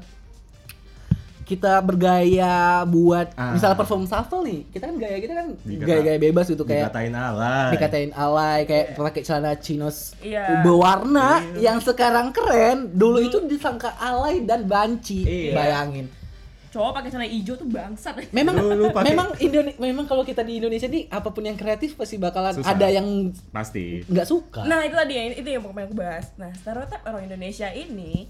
kita 1.44 1.76
bergaya 1.78 2.54
buat 2.84 3.32
Ah. 3.34 3.52
misalnya 3.52 3.76
perform 3.76 4.04
shuffle 4.04 4.40
nih 4.42 4.64
kita 4.66 4.84
kan 4.86 4.96
gaya 4.96 5.16
kita 5.18 5.32
kan 5.34 5.46
Dikata- 5.58 5.86
gaya-gaya 5.86 6.18
bebas 6.18 6.46
gitu 6.46 6.62
kayak 6.62 6.88
Dikatain 6.88 7.14
alay. 7.14 7.68
dikatain 7.70 8.10
alay 8.12 8.58
kayak 8.64 8.86
pakai 8.94 9.22
celana 9.22 9.52
chinos 9.54 10.16
Iya. 10.18 10.60
berwarna 10.60 11.30
yang 11.56 11.78
sekarang 11.78 12.30
keren 12.30 12.90
dulu 12.90 13.20
itu 13.20 13.38
disangka 13.42 13.92
alay 13.94 14.40
dan 14.42 14.64
banci 14.64 15.20
Iya. 15.22 15.52
bayangin 15.52 16.08
Cowok 16.70 16.90
pakai 16.92 17.08
celana 17.08 17.28
hijau 17.28 17.54
tuh 17.54 17.68
bangsat. 17.68 18.18
memang 18.32 18.56
Dulu 18.56 18.90
pakai- 18.90 19.06
memang 19.06 19.28
Indonesia 19.38 19.78
memang 19.78 20.04
kalau 20.04 20.22
kita 20.22 20.42
di 20.42 20.58
Indonesia 20.58 20.88
nih 20.88 21.06
apa 21.06 21.28
pun 21.28 21.40
yang 21.40 21.54
kreatif 21.54 21.94
pasti 21.94 22.18
bakalan 22.18 22.50
Susah. 22.52 22.66
ada 22.66 22.88
yang 22.88 23.30
Pasti. 23.46 24.02
nggak 24.02 24.26
suka 24.26 24.64
Nah 24.64 24.82
itu 24.82 24.90
tadi 24.92 25.14
yang- 25.14 25.36
itu 25.36 25.48
yang 25.50 25.60
pokoknya 25.60 25.84
aku 25.84 25.94
bahas. 25.94 26.26
Nah 26.34 26.50
stereotip 26.52 26.98
orang 27.04 27.22
Indonesia 27.24 27.68
ini 27.68 28.26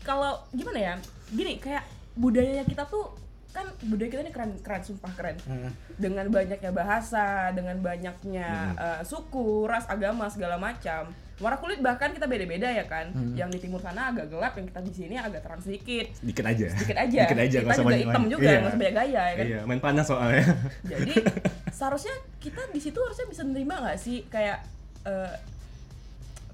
kalau 0.00 0.40
gimana 0.50 0.78
ya? 0.78 0.94
Gini 1.28 1.58
kayak 1.58 1.84
budayanya 2.18 2.66
kita 2.66 2.84
tuh 2.84 3.14
kan 3.48 3.64
budaya 3.88 4.12
kita 4.12 4.22
ini 4.22 4.32
keren 4.34 4.52
keren 4.60 4.82
sumpah 4.84 5.12
keren. 5.16 5.36
Hmm. 5.46 5.70
dengan 5.96 6.28
banyaknya 6.28 6.70
bahasa 6.70 7.48
dengan 7.50 7.80
banyaknya 7.80 8.48
eh, 8.76 9.00
suku 9.02 9.64
ras 9.64 9.88
agama 9.88 10.28
segala 10.28 10.60
macam. 10.60 11.08
Warna 11.38 11.54
kulit 11.56 11.78
bahkan 11.78 12.10
kita 12.10 12.26
beda-beda 12.26 12.66
ya 12.66 12.82
kan. 12.84 13.14
Yang 13.32 13.56
di 13.56 13.58
timur 13.66 13.78
sana 13.78 14.10
agak 14.10 14.26
gelap 14.26 14.58
yang 14.58 14.66
kita 14.66 14.80
di 14.82 14.90
sini 14.92 15.14
agak 15.14 15.46
terang 15.46 15.62
sedikit. 15.62 16.06
Dikit 16.18 16.42
aja. 16.44 16.66
sedikit 16.74 16.98
aja. 16.98 17.20
Dikit 17.24 17.38
aja, 17.38 17.58
kita 17.62 17.74
juga 17.78 17.94
hitam 17.94 18.24
juga 18.26 18.42
Iya. 18.42 18.58
nggak 18.58 18.70
usah 18.74 18.80
banyak 18.82 18.94
gaya 18.98 19.22
ya 19.22 19.34
kan? 19.38 19.46
Iya, 19.46 19.60
main 19.62 19.78
panas 19.80 20.06
soalnya. 20.10 20.44
jadi 20.82 21.14
seharusnya 21.78 22.14
kita 22.42 22.62
di 22.74 22.80
situ 22.82 22.98
harusnya 22.98 23.26
bisa 23.30 23.42
nerima 23.46 23.74
nggak 23.78 23.98
sih? 24.02 24.26
Kayak 24.26 24.66
eh, 25.06 25.34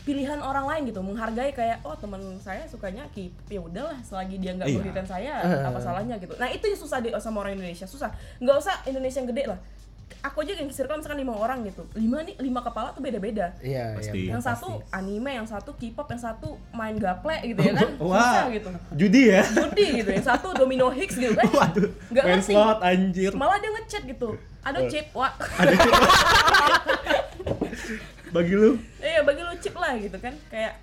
pilihan 0.04 0.36
orang 0.38 0.64
lain 0.64 0.82
gitu 0.86 1.00
menghargai 1.00 1.50
kayak 1.50 1.80
oh 1.80 1.96
teman 1.96 2.20
saya 2.38 2.60
sukanya 2.64 3.08
K-pop 3.08 3.48
ya 3.48 3.58
udahlah 3.58 3.96
selagi 4.00 4.36
dia 4.36 4.52
nggak 4.52 4.68
Iya. 4.68 4.76
merugikan 4.76 5.04
saya 5.04 5.32
Eh. 5.40 5.64
apa 5.64 5.78
salahnya 5.78 6.16
gitu 6.16 6.36
nah 6.36 6.46
itu 6.46 6.60
yang 6.62 6.76
susah 6.76 6.98
di 6.98 7.08
sama 7.16 7.40
orang 7.40 7.56
Indonesia 7.56 7.84
susah 7.84 8.12
nggak 8.36 8.56
usah 8.58 8.74
Indonesia 8.84 9.18
yang 9.18 9.30
gede 9.30 9.44
lah 9.46 9.56
aku 10.20 10.40
aja 10.40 10.52
yang 10.54 10.68
circle 10.68 10.96
misalkan 10.96 11.16
lima 11.16 11.32
orang 11.32 11.64
gitu 11.64 11.84
lima 11.94 12.20
nih 12.20 12.36
lima 12.38 12.60
kepala 12.60 12.92
tuh 12.92 13.00
beda-beda 13.00 13.56
iya 13.58 13.92
Pasti. 13.94 14.20
iya 14.22 14.30
yang 14.30 14.40
satu 14.40 14.80
anime 14.90 15.30
yang 15.34 15.44
satu 15.44 15.72
K-pop 15.72 16.04
yang 16.06 16.20
satu 16.22 16.48
main 16.70 16.96
gaple 16.96 17.36
gitu 17.46 17.60
ya 17.60 17.72
kan 17.74 17.88
susah 18.00 18.44
Wah. 18.44 18.48
gitu 18.50 18.68
Judi 18.94 19.22
ya. 19.30 19.40
judi 19.44 19.86
gitu 19.98 20.10
yang 20.10 20.26
satu 20.26 20.52
domino 20.52 20.88
Hicks 20.88 21.16
gitu 21.16 21.32
kan 21.32 21.48
Waduh. 21.58 21.88
nggak 22.10 22.24
Main 22.24 22.36
ngerti 22.38 22.52
slot 22.52 22.80
anjir. 22.82 23.32
malah 23.32 23.56
dia 23.56 23.70
ngechat 23.70 24.02
gitu 24.04 24.36
ada 24.60 24.80
chip 24.84 25.08
wah 25.12 25.32
Bagi 28.34 28.52
lu. 28.52 28.70
iya 28.98 29.22
bagi 29.22 29.40
lu 29.40 29.54
chip 29.56 29.74
lah 29.74 29.94
gitu 29.94 30.18
kan 30.18 30.34
kayak 30.50 30.74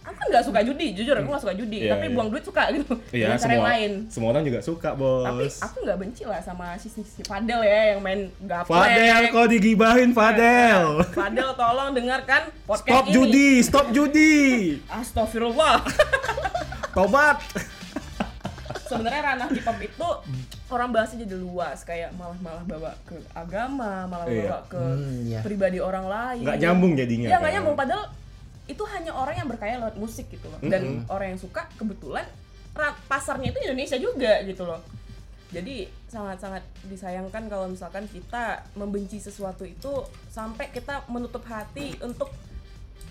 aku 0.00 0.14
kan 0.14 0.26
nggak 0.30 0.44
suka 0.46 0.60
judi 0.62 0.86
jujur 0.94 1.12
aku 1.12 1.28
nggak 1.28 1.42
suka 1.42 1.54
judi 1.54 1.78
Iya, 1.82 1.92
tapi 1.92 2.06
iya. 2.06 2.14
buang 2.14 2.28
duit 2.30 2.40
suka 2.40 2.62
gitu 2.70 2.92
Iya, 3.10 3.26
dengan 3.26 3.36
cara 3.36 3.50
yang 3.50 3.50
semua 3.52 3.68
lain 3.68 3.90
semua 4.08 4.28
orang 4.30 4.44
juga 4.44 4.58
suka, 4.60 4.88
Bos. 4.94 5.20
tapi 5.20 5.44
aku 5.60 5.76
nggak 5.84 5.98
benci 5.98 6.22
lah 6.24 6.40
sama 6.40 6.66
si, 6.78 6.88
si, 6.88 7.02
si 7.02 7.20
Fadel 7.20 7.60
ya 7.60 7.80
yang 7.92 8.00
main 8.00 8.20
gaplek 8.40 8.70
Fadel 8.70 9.22
kau 9.28 9.44
digibahin 9.44 10.10
Fadel. 10.10 11.04
Fadel 11.10 11.50
tolong 11.52 11.90
dengarkan 11.92 12.48
podcast 12.64 12.88
Stop 12.94 13.04
ini 13.04 13.12
judi, 13.12 13.48
stop 13.60 13.86
judi. 13.90 14.34
Astagfirullah 14.88 15.84
Tobat. 16.90 17.36
sebenarnya 18.82 19.22
ranah 19.24 19.48
K-pop 19.48 19.78
itu 19.80 20.08
orang 20.70 20.90
bahasnya 20.90 21.26
jadi 21.26 21.36
luas 21.36 21.82
kayak 21.82 22.14
malah 22.14 22.38
malah 22.38 22.62
bawa 22.62 22.92
ke 23.02 23.18
agama 23.34 24.06
malah 24.06 24.26
Iya. 24.26 24.38
bawa 24.46 24.58
ke 24.66 24.80
Hmm, 24.80 25.18
iya. 25.26 25.40
pribadi 25.42 25.78
orang 25.78 26.06
lain. 26.06 26.42
Nggak 26.46 26.58
nyambung 26.58 26.92
jadinya, 26.94 27.26
ya 27.26 27.36
nggak 27.36 27.52
nyambung. 27.52 27.76
Padahal 27.76 28.04
itu 28.64 28.82
hanya 28.86 29.10
orang 29.10 29.34
yang 29.34 29.48
berkaya 29.50 29.74
lewat 29.76 29.96
musik 29.96 30.30
gitu 30.30 30.46
loh. 30.46 30.60
Dan 30.62 31.02
orang 31.06 31.34
yang 31.34 31.40
suka 31.40 31.66
kebetulan 31.74 32.22
pasarnya 33.04 33.50
itu 33.50 33.58
Indonesia 33.60 33.98
juga 33.98 34.40
gitu 34.42 34.62
loh. 34.62 34.78
Jadi 35.50 35.90
sangat-sangat 36.06 36.62
disayangkan 36.86 37.50
kalau 37.50 37.66
misalkan 37.66 38.06
kita 38.06 38.62
membenci 38.72 39.18
sesuatu 39.18 39.66
itu 39.66 39.90
sampai 40.30 40.70
kita 40.70 41.02
menutup 41.06 41.42
hati 41.44 41.98
untuk 41.98 42.30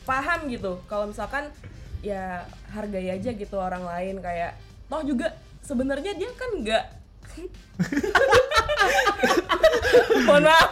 paham 0.03 0.47
gitu. 0.47 0.79
Kalau 0.87 1.11
misalkan 1.11 1.51
ya 1.99 2.47
hargai 2.71 3.11
aja 3.11 3.35
gitu 3.35 3.59
orang 3.59 3.83
lain 3.83 4.23
kayak 4.23 4.55
toh 4.87 5.03
juga 5.03 5.35
sebenarnya 5.59 6.15
dia 6.15 6.31
kan 6.31 6.47
nggak 6.55 6.83
mohon 10.27 10.43
maaf 10.45 10.69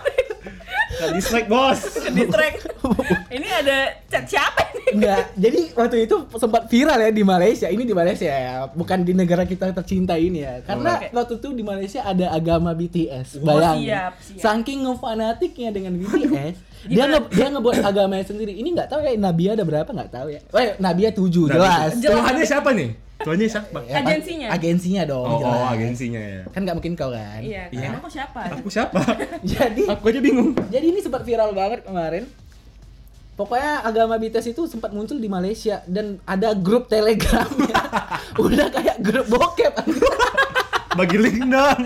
Nggak 0.98 1.14
dislike 1.14 1.46
bos. 1.46 1.78
ke 1.94 2.10
distract 2.10 2.74
ini 3.30 3.46
ada 3.46 4.02
chat 4.10 4.26
siapa 4.26 4.66
ini 4.74 4.98
Enggak, 4.98 5.36
jadi 5.36 5.60
waktu 5.76 6.08
itu 6.08 6.16
sempat 6.40 6.72
viral 6.72 6.96
ya 7.04 7.12
di 7.12 7.20
Malaysia. 7.20 7.68
Ini 7.68 7.84
di 7.84 7.92
Malaysia 7.92 8.24
ya, 8.24 8.72
bukan 8.72 9.04
di 9.04 9.12
negara 9.12 9.44
kita 9.44 9.76
tercinta 9.76 10.16
ini 10.16 10.40
ya. 10.40 10.64
Karena 10.64 10.96
Oke. 10.96 11.12
waktu 11.12 11.44
itu 11.44 11.52
di 11.52 11.60
Malaysia 11.60 12.08
ada 12.08 12.32
agama 12.32 12.72
BTS. 12.72 13.44
Oh, 13.44 13.52
Bayangin. 13.52 13.92
siap, 13.92 14.14
siap. 14.16 14.40
Saking 14.40 14.88
ngefanatiknya 14.88 15.76
dengan 15.76 15.92
BTS, 16.00 16.56
dia 16.88 17.04
nge 17.04 17.20
dia 17.36 17.48
ngebuat 17.52 17.84
agamanya 17.84 18.32
sendiri. 18.32 18.56
Ini 18.56 18.80
nggak 18.80 18.88
tahu 18.88 19.04
ya 19.04 19.12
Nabia 19.20 19.60
ada 19.60 19.68
berapa 19.68 19.92
nggak 19.92 20.08
tahu 20.08 20.28
ya. 20.32 20.40
Weh, 20.56 20.80
Nabia 20.80 21.12
7 21.12 21.52
jelas. 21.52 21.92
Jelas. 22.00 22.16
Tuhannya 22.16 22.46
siapa 22.48 22.72
nih? 22.72 22.90
Tuhannya 23.18 23.48
siapa? 23.48 23.80
Ya, 23.84 23.94
kan? 23.94 24.06
Agensinya? 24.06 24.48
Agensinya 24.50 25.04
dong, 25.04 25.26
Oh, 25.28 25.40
jelas. 25.40 25.58
oh, 25.58 25.68
agensinya 25.70 26.22
ya. 26.22 26.42
Kan 26.48 26.62
nggak 26.62 26.76
mungkin 26.76 26.94
kau 26.94 27.10
kan. 27.10 27.42
iya 27.42 27.66
Iya. 27.68 27.90
emang 27.90 28.00
kok 28.00 28.14
siapa 28.14 28.42
Aku 28.54 28.70
siapa? 28.70 29.02
Jadi 29.48 29.84
Aku 29.86 30.04
aja 30.06 30.20
bingung. 30.20 30.54
Jadi 30.68 30.86
ini 30.88 31.00
sempat 31.00 31.22
viral 31.22 31.52
banget 31.52 31.82
kemarin. 31.82 32.30
Pokoknya 33.34 33.82
agama 33.82 34.18
BTS 34.18 34.52
itu 34.52 34.66
sempat 34.66 34.90
muncul 34.90 35.14
di 35.16 35.26
Malaysia 35.28 35.86
dan 35.86 36.18
ada 36.24 36.54
grup 36.54 36.86
Telegram. 36.88 37.46
Udah 38.42 38.68
kayak 38.68 38.98
grup 39.00 39.26
bokep. 39.28 39.74
Bagi 40.98 41.18
link 41.20 41.42
dong. 41.44 41.82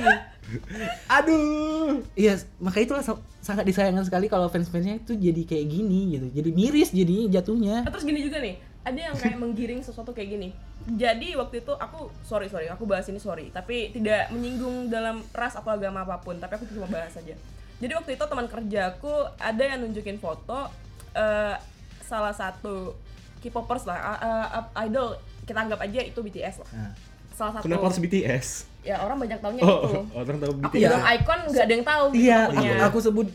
Aduh. 1.09 1.99
Iya, 2.13 2.39
maka 2.57 2.79
itulah 2.79 2.99
sa- 3.01 3.19
sangat 3.41 3.63
disayangkan 3.63 4.03
sekali 4.03 4.27
kalau 4.27 4.47
fans-fansnya 4.47 4.95
itu 4.97 5.11
jadi 5.11 5.43
kayak 5.43 5.65
gini 5.65 5.99
gitu. 6.13 6.27
Jadi 6.33 6.49
miris 6.51 6.89
jadinya 6.89 7.27
jatuhnya. 7.29 7.75
Terus 7.85 8.03
gini 8.03 8.19
juga 8.21 8.39
nih 8.39 8.55
ada 8.81 8.99
yang 8.99 9.13
kayak 9.13 9.37
menggiring 9.37 9.79
sesuatu 9.79 10.09
kayak 10.09 10.29
gini 10.31 10.49
jadi 10.87 11.35
waktu 11.35 11.61
itu 11.61 11.71
aku 11.71 12.09
sorry 12.21 12.47
sorry 12.47 12.65
aku 12.65 12.83
bahas 12.83 13.05
ini 13.05 13.17
sorry 13.17 13.49
tapi 13.49 13.91
tidak 13.91 14.29
menyinggung 14.29 14.87
dalam 14.87 15.21
ras 15.31 15.53
atau 15.53 15.69
agama 15.69 16.01
apa 16.01 16.17
pun 16.17 16.35
tapi 16.35 16.55
aku 16.55 16.65
cuma 16.67 16.87
bahas 16.87 17.13
aja 17.13 17.37
jadi 17.77 17.93
waktu 17.93 18.11
itu 18.11 18.23
teman 18.23 18.45
kerjaku 18.45 19.09
ada 19.35 19.63
yang 19.63 19.79
nunjukin 19.79 20.17
foto 20.17 20.69
eh, 21.11 21.55
salah 22.01 22.31
satu 22.31 22.97
K-popers 23.39 23.83
lah 23.83 23.97
uh, 23.97 24.17
uh, 24.55 24.83
idol 24.83 25.17
kita 25.43 25.57
anggap 25.59 25.81
aja 25.81 26.01
itu 26.03 26.19
BTS 26.19 26.61
lah 26.61 26.69
Nah. 26.71 26.93
salah 27.31 27.51
satu 27.55 27.65
Kenapa 27.65 27.83
harus 27.85 27.97
BTS? 27.97 28.47
ya 28.81 28.97
orang 28.99 29.17
banyak 29.17 29.39
taunya 29.39 29.61
itu 29.61 29.69
Oh, 29.97 30.05
orang 30.15 30.37
tahu 30.37 30.51
aku 30.51 30.61
BTS. 30.67 30.81
bilang 30.83 31.05
icon 31.07 31.39
nggak 31.47 31.63
ada 31.63 31.73
yang 31.73 31.85
tahu 31.87 32.05
Iya, 32.11 32.37
K-popnya. 32.43 32.71
aku, 32.71 32.83
aku 32.83 32.99
sebut 32.99 33.27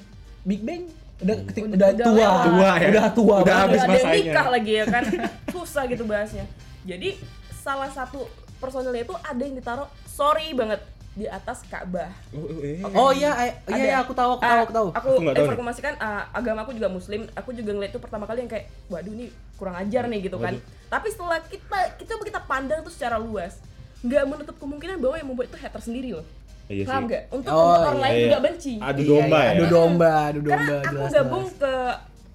Big 0.42 0.62
Bang 0.62 0.86
udah 1.18 1.36
keti- 1.42 1.64
Udah- 1.64 1.72
udah, 1.72 1.88
udah 1.90 2.04
tua. 2.04 2.16
lewat. 2.18 2.44
Tua 2.44 2.70
ya? 2.74 2.86
Udah 2.86 3.06
tua 3.10 3.36
Udah 3.40 3.56
habis 3.58 3.80
ada 3.80 3.88
masanya. 3.90 4.16
nikah 4.20 4.46
lagi 4.50 4.72
ya 4.72 4.84
kan 4.86 5.02
susah 5.54 5.82
gitu 5.86 6.04
bahasnya 6.04 6.44
jadi 6.82 7.08
salah 7.56 7.88
satu 7.88 8.28
personilnya 8.56 9.02
itu 9.02 9.14
ada 9.16 9.40
yang 9.40 9.54
ditaruh 9.54 9.88
sorry 10.06 10.52
banget 10.52 10.80
di 11.12 11.24
atas 11.26 11.64
Ka'bah 11.64 12.12
Oh, 12.30 12.44
oh, 12.44 12.60
eh. 12.60 12.76
Oh 12.86 13.08
iya, 13.10 13.32
eh, 13.42 13.52
iya, 13.66 13.84
iya, 13.86 13.96
aku 13.98 14.12
tahu, 14.12 14.36
aku 14.36 14.42
tahu, 14.42 14.52
Ah, 14.52 14.60
aku 14.60 14.72
tahu. 14.74 14.88
aku 14.92 15.10
Aku 15.24 15.48
informasikan 15.50 15.96
ah, 15.96 16.28
agama 16.30 16.60
aku 16.60 16.72
juga 16.72 16.88
muslim 16.88 17.24
aku 17.32 17.50
juga 17.50 17.72
ngeliat 17.72 17.88
itu 17.88 17.98
pertama 17.98 18.24
kali 18.24 18.44
yang 18.44 18.52
kayak 18.52 18.68
waduh 18.86 19.08
ini 19.10 19.26
kurang 19.56 19.74
ajar 19.74 20.04
nih 20.04 20.20
gitu 20.22 20.36
kan 20.36 20.60
tapi 20.86 21.08
setelah 21.08 21.40
kita 21.42 21.96
kita 21.96 22.12
kita 22.20 22.40
pandang 22.42 22.80
tuh 22.80 22.92
secara 22.92 23.16
luas 23.16 23.56
nggak 23.98 24.22
menutup 24.22 24.54
kemungkinan 24.54 24.96
bahwa 24.96 25.16
yang 25.16 25.24
membuat 25.26 25.48
itu 25.48 25.56
hater 25.56 25.80
sendiri 25.80 26.12
loh 26.12 26.26
Iya 26.66 26.76
sih. 26.76 26.84
paham 26.84 27.02
nggak 27.04 27.22
untuk 27.30 27.50
Oh, 27.52 27.74
orang 27.76 27.94
iya, 27.94 28.02
lain 28.02 28.12
iya. 28.12 28.24
juga 28.26 28.38
benci 28.42 28.72
Adu 28.76 28.98
Iya, 28.98 29.08
domba 29.08 29.36
iya, 29.36 29.44
ya. 29.44 29.52
Adu 29.52 29.64
domba, 29.68 30.10
adu 30.26 30.40
domba, 30.40 30.56
karena 30.56 30.74
aku 30.80 30.94
jelas, 30.96 31.12
gabung 31.12 31.44
jelas. 31.44 31.56
ke 31.56 31.72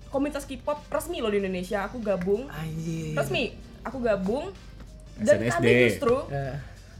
komunitas 0.08 0.44
K-pop 0.46 0.80
resmi 0.88 1.18
loh 1.18 1.30
di 1.30 1.38
Indonesia 1.38 1.80
aku 1.82 1.98
gabung 2.00 2.42
Anjir. 2.48 3.12
resmi 3.14 3.44
aku 3.82 3.98
gabung 4.00 4.46
dan 5.18 5.36
SNSD. 5.38 5.52
kami 5.54 5.72
justru 5.86 6.16
Eh, 6.30 6.56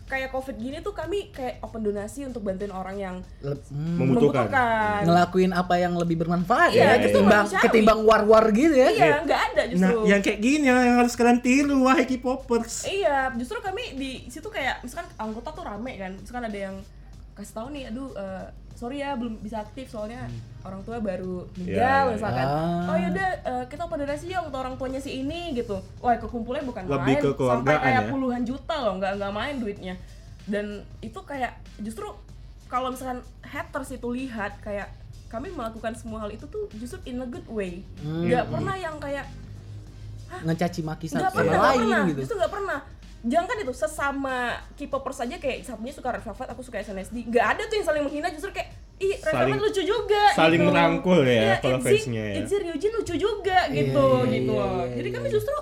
kayak 0.06 0.28
covid 0.30 0.56
gini 0.56 0.78
tuh 0.80 0.92
kami 0.92 1.28
kayak 1.30 1.60
open 1.62 1.82
donasi 1.82 2.24
untuk 2.24 2.42
bantuin 2.42 2.68
orang 2.70 2.96
yang 2.96 3.16
le- 3.40 3.56
hmm, 3.66 3.96
Membutuhkan. 3.96 4.44
membutuhkan 4.44 5.00
ngelakuin 5.02 5.52
apa 5.54 5.76
yang 5.78 5.94
lebih 5.94 6.16
bermanfaat 6.18 6.70
Iya, 6.70 6.84
ya 6.84 6.92
gitu, 6.98 7.08
ketimbang 7.18 7.40
manusiawi. 7.42 7.64
ketimbang 7.64 8.00
war-war 8.02 8.46
gitu 8.50 8.76
ya. 8.76 8.90
iya 8.90 9.08
nggak 9.22 9.42
ada 9.46 9.62
Nah, 9.62 9.68
justru 9.70 9.98
yang 10.06 10.20
kayak 10.20 10.40
gini 10.42 10.66
yang 10.66 10.80
yang 10.82 10.98
harus 10.98 11.14
kalian 11.14 11.40
tiru 11.40 11.80
wahai 11.82 12.04
K-popers. 12.06 12.84
iya 12.86 13.32
justru 13.34 13.56
kami 13.58 13.96
di 13.96 14.10
situ 14.26 14.48
kayak 14.48 14.80
misalkan 14.82 15.08
anggota 15.16 15.48
tuh 15.50 15.64
rame 15.64 15.96
kan 15.96 16.12
misalkan 16.14 16.44
ada 16.46 16.60
yang 16.62 16.76
kasih 17.42 17.56
tahu 17.58 17.68
nih 17.72 17.84
aduh 17.90 18.10
eh, 18.14 18.46
sorry 18.72 18.98
ya 18.98 19.14
belum 19.14 19.42
bisa 19.42 19.62
aktif 19.62 19.90
soalnya 19.90 20.26
orang 20.62 20.82
tua 20.82 20.98
baru 20.98 21.46
meninggal 21.54 21.76
Iya, 21.76 21.98
iya, 22.02 22.14
misalkan. 22.14 22.48
Ah. 22.48 22.90
oh 22.90 22.98
yaudah 22.98 23.30
eh, 23.42 23.64
kita 23.66 23.84
donasi 23.86 24.26
yuk 24.30 24.42
untuk 24.46 24.60
orang 24.62 24.76
tuanya 24.78 24.98
si 24.98 25.12
ini 25.20 25.54
gitu. 25.54 25.78
Wah 26.00 26.18
kekumpulnya 26.18 26.64
bukan 26.64 26.86
Lebih 26.86 27.16
main 27.18 27.22
ke 27.34 27.46
sampai 27.46 27.76
kayak 27.78 28.04
ya. 28.06 28.10
puluhan 28.10 28.42
juta 28.42 28.76
loh 28.80 28.94
nggak 28.98 29.12
nggak 29.18 29.34
main 29.34 29.56
duitnya. 29.58 29.96
Dan 30.46 30.66
itu 31.00 31.20
kayak 31.22 31.54
justru 31.78 32.10
kalau 32.66 32.90
misalkan 32.90 33.22
haters 33.44 33.92
itu 33.92 34.08
lihat 34.10 34.58
kayak 34.62 34.90
kami 35.28 35.48
melakukan 35.50 35.94
semua 35.94 36.24
hal 36.24 36.32
itu 36.32 36.44
tuh 36.48 36.66
justru 36.76 36.98
in 37.06 37.22
a 37.22 37.28
good 37.28 37.46
way. 37.48 37.82
Hmm. 38.02 38.26
nggak 38.26 38.46
pernah 38.48 38.76
yang 38.76 38.98
kayak 38.98 39.26
Ngecaci 40.32 40.82
maki 40.82 41.12
nggak 41.12 41.28
sama 41.28 41.44
lain 41.44 41.80
pernah 41.84 42.02
gitu. 42.08 42.20
justru 42.24 42.36
nggak 42.40 42.54
pernah 42.56 42.80
jangan 43.24 43.46
kan 43.46 43.58
itu 43.60 43.72
sesama 43.72 44.38
K-popers 44.74 45.18
saja 45.20 45.36
kayak 45.36 45.62
satunya 45.62 45.92
suka 45.92 46.10
Red 46.12 46.24
Velvet 46.24 46.50
aku 46.50 46.62
suka 46.62 46.78
SNSD 46.80 47.28
nggak 47.28 47.46
ada 47.48 47.64
tuh 47.64 47.76
yang 47.76 47.86
saling 47.86 48.04
menghina 48.04 48.28
justru 48.28 48.50
kayak 48.50 48.70
ih 48.98 49.14
Red 49.14 49.22
Saling- 49.24 49.54
Velvet 49.54 49.62
lucu 49.64 49.82
juga 49.84 50.24
saling 50.32 50.58
gitu. 50.58 50.68
merangkul 50.68 51.20
ya 51.22 51.32
Iya, 51.32 51.56
kalau 51.60 51.78
Itzy- 51.78 51.86
fansnya 52.02 52.24
ya. 52.24 52.36
Itzy 52.40 52.56
Ryujin 52.58 52.92
lucu 52.92 53.14
juga 53.16 53.60
gitu 53.68 54.06
iya, 54.18 54.32
gitu 54.32 54.52
iya, 54.52 54.64
loh 54.64 54.82
iya, 54.82 54.94
jadi 54.96 55.08
iya. 55.08 55.16
kami 55.16 55.28
justru 55.30 55.56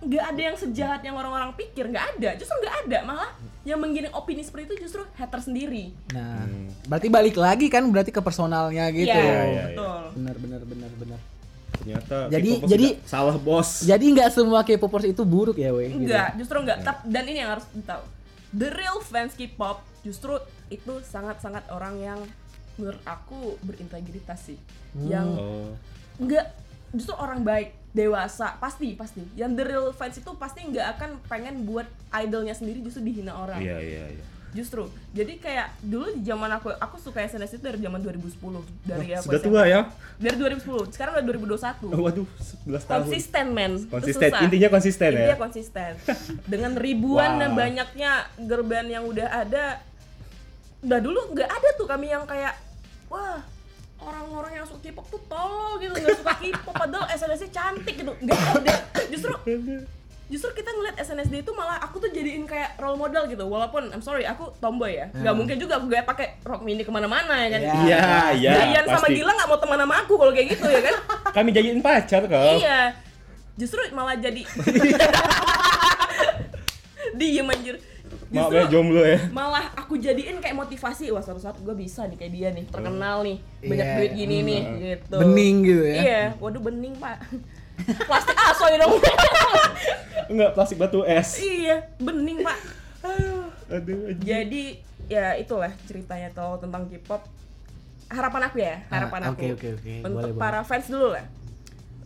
nggak 0.00 0.24
ada 0.24 0.40
yang 0.40 0.56
sejahat 0.56 1.00
yang 1.02 1.16
orang-orang 1.16 1.50
pikir 1.54 1.84
nggak 1.86 2.06
ada 2.12 2.30
justru 2.34 2.54
nggak 2.56 2.76
ada 2.84 2.98
malah 3.04 3.30
yang 3.62 3.76
menggiring 3.76 4.10
opini 4.12 4.40
seperti 4.40 4.70
itu 4.70 4.84
justru 4.84 5.02
hater 5.12 5.38
sendiri 5.38 5.90
Nah, 6.10 6.38
Hmm. 6.40 6.70
berarti 6.84 7.08
balik 7.08 7.36
lagi 7.36 7.66
kan 7.66 7.82
berarti 7.84 8.08
ke 8.08 8.18
personalnya 8.18 8.88
gitu. 8.90 9.06
Iya, 9.06 9.18
Iya, 9.18 9.38
iya, 9.44 9.64
betul 9.68 10.02
Benar 10.16 10.36
benar 10.36 10.60
benar 10.64 10.90
benar. 10.96 11.20
Ternyata 11.68 12.16
Jadi- 12.28 12.58
jadi- 12.64 12.92
salah 13.04 13.36
bos. 13.36 13.82
Jadi 13.82 14.04
nggak 14.12 14.30
semua 14.30 14.60
K-popers 14.62 15.06
itu 15.06 15.22
buruk 15.22 15.56
ya, 15.56 15.70
weh. 15.70 15.88
gitu. 15.88 16.08
Enggak, 16.08 16.28
justru 16.36 16.56
enggak. 16.60 16.78
Tap- 16.82 17.04
Dan 17.04 17.24
ini 17.26 17.38
yang 17.38 17.52
harus 17.52 17.66
ditahu. 17.70 18.04
The 18.50 18.68
real 18.70 18.98
fans 19.00 19.32
K-pop 19.32 19.84
justru 20.00 20.32
itu 20.68 20.92
sangat-sangat 21.02 21.68
orang 21.68 21.96
yang 21.98 22.18
menurut 22.76 23.02
aku 23.04 23.58
berintegritas 23.60 24.40
sih. 24.44 24.58
Yang 24.96 25.28
Oh. 25.34 25.70
enggak 26.16 26.56
justru 26.88 27.12
orang 27.12 27.44
baik, 27.44 27.76
dewasa, 27.90 28.56
pasti 28.56 28.94
pasti. 28.94 29.20
Yang 29.34 29.50
the 29.54 29.64
real 29.66 29.86
fans 29.92 30.16
itu 30.16 30.30
pasti 30.34 30.64
nggak 30.64 30.86
akan 30.96 31.10
pengen 31.26 31.64
buat 31.64 31.84
idolnya 32.10 32.52
sendiri 32.52 32.80
justru 32.80 33.02
dihina 33.02 33.34
orang. 33.34 33.60
Iya, 33.60 33.76
iya, 33.78 34.04
iya. 34.12 34.24
Justru. 34.48 34.88
Jadi 35.10 35.36
kayak 35.36 35.76
dulu 35.78 36.08
di 36.10 36.22
zaman 36.22 36.48
aku 36.50 36.72
aku 36.72 36.96
suka 36.96 37.20
SNS 37.20 37.56
itu 37.56 37.64
dari 37.64 37.78
zaman 37.78 38.00
2010. 38.00 38.64
Dari 38.82 39.08
Wah, 39.12 39.20
aku 39.20 39.26
sudah 39.28 39.40
SMA. 39.40 39.48
tua 39.48 39.62
ya? 39.64 39.80
Dari 40.16 40.36
2010. 40.36 40.88
Sekarang 40.88 41.12
udah 41.14 41.24
2021. 41.24 41.92
Oh, 41.92 42.00
waduh, 42.00 42.26
11 42.64 42.80
tahun. 42.80 42.98
konsisten 43.04 43.46
men 43.50 43.72
Konsisten. 43.86 44.28
susah. 44.28 44.40
Intinya 44.42 44.68
konsisten 44.68 45.08
ya? 45.08 45.18
Intinya 45.20 45.38
konsisten 45.38 45.90
dengan 46.44 46.72
ribuan 46.74 47.36
Wah. 47.36 47.40
dan 47.44 47.50
banyaknya 47.52 48.10
girl 48.40 48.64
band 48.64 48.88
yang 48.88 49.04
udah 49.04 49.28
ada 49.28 49.64
udah 50.78 51.00
dulu 51.02 51.20
nggak 51.34 51.50
ada 51.50 51.68
tuh 51.74 51.84
kami 51.84 52.06
yang 52.06 52.22
kayak 52.22 52.54
wah 53.08 53.42
orang-orang 53.98 54.62
yang 54.62 54.64
suka 54.64 54.78
K-pop 54.80 55.10
tuh 55.10 55.18
tolol 55.26 55.76
gitu 55.76 55.90
nggak 55.90 56.16
suka 56.16 56.32
K-pop 56.38 56.70
padahal 56.72 57.10
SNSD 57.10 57.50
cantik 57.50 57.98
gitu 57.98 58.14
nggak 58.14 58.38
ada 58.54 58.74
justru 59.10 59.34
justru 60.28 60.52
kita 60.52 60.68
ngeliat 60.70 60.96
SNSD 60.96 61.40
itu 61.40 61.52
malah 61.52 61.76
aku 61.78 61.98
tuh 61.98 62.08
jadiin 62.08 62.44
kayak 62.44 62.76
role 62.76 62.94
model 62.94 63.24
gitu 63.26 63.42
walaupun 63.42 63.88
I'm 63.88 63.98
sorry 63.98 64.22
aku 64.22 64.52
tomboy 64.56 64.92
ya 64.94 65.08
nggak 65.10 65.32
mungkin 65.32 65.56
juga 65.56 65.76
aku 65.76 65.88
gak 65.88 66.04
pakai 66.04 66.36
rok 66.42 66.60
mini 66.60 66.80
ke 66.80 66.88
mana-mana 66.88 67.32
ya 67.38 67.48
kan 67.50 67.60
Iya. 67.60 67.72
Iya, 67.80 68.00
iya. 68.34 68.50
Dayan 68.54 68.84
sama. 68.86 69.08
Gila 69.08 69.32
nggak 69.32 69.48
mau 69.48 69.56
teman 69.56 69.78
sama 69.78 69.94
aku 69.98 70.14
kalau 70.14 70.30
kayak 70.30 70.48
gitu 70.50 70.66
ya 70.66 70.80
kan 70.82 70.94
Kami 71.36 71.48
jadiin 71.50 71.80
pacar 71.80 72.22
kau. 72.24 72.54
Iya. 72.54 72.92
Justru 73.54 73.80
malah 73.90 74.14
jadi 74.14 74.44
Diem 77.14 77.48
anjir. 77.48 77.76
Maaf 78.28 78.52
ya 78.52 78.68
jomblo 78.68 79.00
ya. 79.00 79.16
malah 79.30 79.72
aku 79.74 79.96
jadiin 79.96 80.36
kayak 80.38 80.52
motivasi 80.54 81.08
wah 81.08 81.20
suatu 81.20 81.40
saat 81.40 81.56
gue 81.56 81.72
bisa 81.72 82.04
nih 82.04 82.16
kayak 82.18 82.32
dia 82.34 82.48
nih 82.52 82.64
terkenal 82.66 83.24
nih 83.24 83.40
banyak 83.58 83.80
Iya. 83.82 83.96
duit 83.96 84.12
gini 84.14 84.36
nih 84.42 84.60
gitu 84.76 85.16
Bening 85.18 85.56
gitu 85.62 85.82
ya. 85.82 85.96
iya 85.98 86.20
waduh 86.36 86.60
bening 86.60 86.92
pak 86.94 87.24
plastik 88.00 88.36
asoy 88.36 88.74
dong 88.76 88.98
Enggak 90.28 90.50
plastik 90.52 90.76
batu 90.76 91.02
es. 91.02 91.38
iya 91.38 91.88
bening 91.96 92.40
pak 92.40 92.58
Aduh. 93.00 93.48
anjing. 93.70 94.18
jadi 94.18 94.64
ya 95.06 95.26
itulah 95.34 95.72
ceritanya 95.84 96.28
kalau 96.30 96.56
tentang 96.56 96.84
K-pop 96.86 97.24
harapan 98.08 98.42
aku 98.44 98.56
ya 98.58 98.76
harapan 98.88 99.20
Ah, 99.22 99.28
aku 99.30 99.40
oke, 99.46 99.54
oke, 99.54 99.68
oke. 99.74 99.94
untuk 100.02 100.28
Boleh, 100.28 100.36
para 100.38 100.60
fans 100.62 100.86
dulu 100.86 101.08
lah 101.10 101.24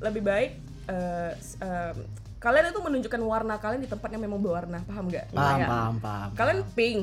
lebih 0.01 0.21
baik 0.21 0.51
eh, 0.85 1.31
s- 1.33 1.59
em, 1.59 1.95
kalian 2.37 2.69
itu 2.69 2.81
menunjukkan 2.81 3.21
warna 3.21 3.55
kalian 3.57 3.81
di 3.81 3.89
tempat 3.89 4.09
yang 4.09 4.19
memang 4.21 4.39
berwarna 4.39 4.83
paham 4.83 5.07
nggak 5.07 5.31
Paham, 5.31 5.55
Kayak, 5.57 5.69
paham, 5.69 5.95
paham. 5.99 6.29
kalian 6.35 6.61
pink 6.73 7.01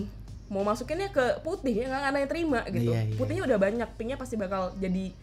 mau 0.47 0.63
masukinnya 0.63 1.07
ke 1.07 1.39
putih 1.39 1.75
ya 1.77 1.85
nggak 1.85 2.03
ada 2.05 2.17
yang 2.17 2.27
terima 2.27 2.59
gitu 2.65 2.89
Iya, 2.89 2.99
iya. 3.05 3.15
putihnya 3.15 3.43
udah 3.45 3.57
banyak 3.57 3.89
pinknya 3.95 4.15
pasti 4.15 4.35
bakal 4.35 4.71
jadi 4.75 5.15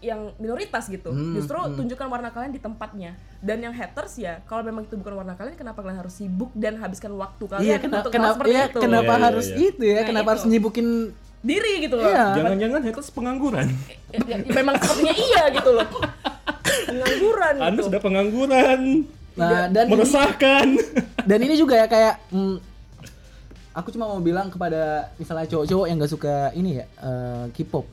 yang 0.00 0.32
minoritas 0.40 0.88
gitu 0.88 1.12
Hmm, 1.12 1.36
justru 1.36 1.56
hmm. 1.56 1.76
tunjukkan 1.76 2.08
warna 2.08 2.32
kalian 2.32 2.52
di 2.52 2.60
tempatnya 2.60 3.14
dan 3.44 3.60
yang 3.60 3.72
haters 3.72 4.16
ya 4.16 4.40
kalau 4.48 4.64
memang 4.64 4.88
itu 4.88 4.96
bukan 4.96 5.12
warna 5.20 5.36
kalian 5.36 5.56
kenapa 5.56 5.84
kalian 5.84 6.00
harus 6.00 6.16
sibuk 6.16 6.50
dan 6.56 6.80
habiskan 6.80 7.12
waktu 7.16 7.44
kalian 7.44 7.68
Iya, 7.68 7.76
kena, 7.78 8.00
untuk 8.00 8.10
hal 8.10 8.16
kenapa 8.16 8.34
seperti 8.40 8.50
iya, 8.52 8.64
itu 8.64 8.78
kenapa 8.80 9.04
Iya, 9.04 9.16
iya, 9.16 9.26
harus 9.28 9.46
iya. 9.46 9.56
itu 9.68 9.82
ya? 9.84 9.92
Nah, 9.94 10.04
kenapa 10.08 10.24
itu. 10.24 10.32
harus 10.32 10.44
nyibukin 10.48 10.88
diri 11.40 11.72
gitu 11.84 11.94
loh 12.00 12.04
Iya. 12.08 12.24
Jangan-jangan 12.36 12.80
haters 12.84 13.08
pengangguran. 13.12 13.66
Ya, 14.10 14.18
ya, 14.24 14.36
memang 14.50 14.74
sepertinya 14.80 15.14
iya 15.14 15.42
gitu 15.52 15.70
loh 15.76 15.88
pengangguran 16.90 17.54
Anda 17.60 17.70
gitu 17.76 17.86
sudah 17.88 18.00
pengangguran. 18.02 18.80
Nah, 19.38 19.70
dan 19.70 19.84
ini, 19.88 19.92
Meresahkan. 19.94 20.66
dan 21.24 21.38
ini 21.40 21.54
juga 21.54 21.74
ya 21.78 21.86
kayak 21.86 22.14
mm, 22.34 22.56
aku 23.72 23.88
cuma 23.94 24.10
mau 24.10 24.20
bilang 24.20 24.50
kepada 24.50 25.08
misalnya 25.16 25.46
cowok-cowok 25.46 25.86
yang 25.86 25.96
gak 26.02 26.12
suka 26.12 26.34
ini 26.52 26.82
ya 26.82 26.84
eh, 27.00 27.44
K-pop. 27.54 27.86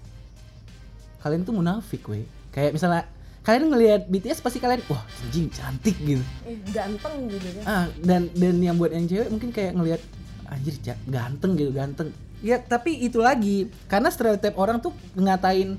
Kalian 1.27 1.43
tuh 1.43 1.51
munafik, 1.51 2.07
weh. 2.07 2.23
Kayak 2.49 2.71
misalnya 2.71 3.03
kalian 3.43 3.67
ngelihat 3.67 4.01
BTS 4.05 4.39
pasti 4.39 4.57
kalian 4.57 4.79
wah 4.85 5.03
anjing 5.21 5.47
cantik 5.47 5.95
gitu. 5.97 6.23
eh, 6.43 6.55
ganteng 6.67 7.27
gitu 7.27 7.47
kan 7.53 7.63
Ah, 7.63 7.85
dan 7.97 8.31
dan 8.33 8.55
yang 8.57 8.75
buat 8.75 8.91
yang 8.91 9.03
cewek 9.05 9.27
mungkin 9.27 9.51
kayak 9.51 9.71
ngelihat 9.73 10.01
anjir 10.45 10.75
ganteng 11.05 11.51
gitu, 11.53 11.71
ganteng. 11.71 12.11
Ya, 12.39 12.57
tapi 12.57 12.95
itu 12.97 13.17
lagi 13.17 13.67
karena 13.85 14.07
stereotip 14.07 14.55
orang 14.55 14.79
tuh 14.79 14.91
ngatain 15.13 15.75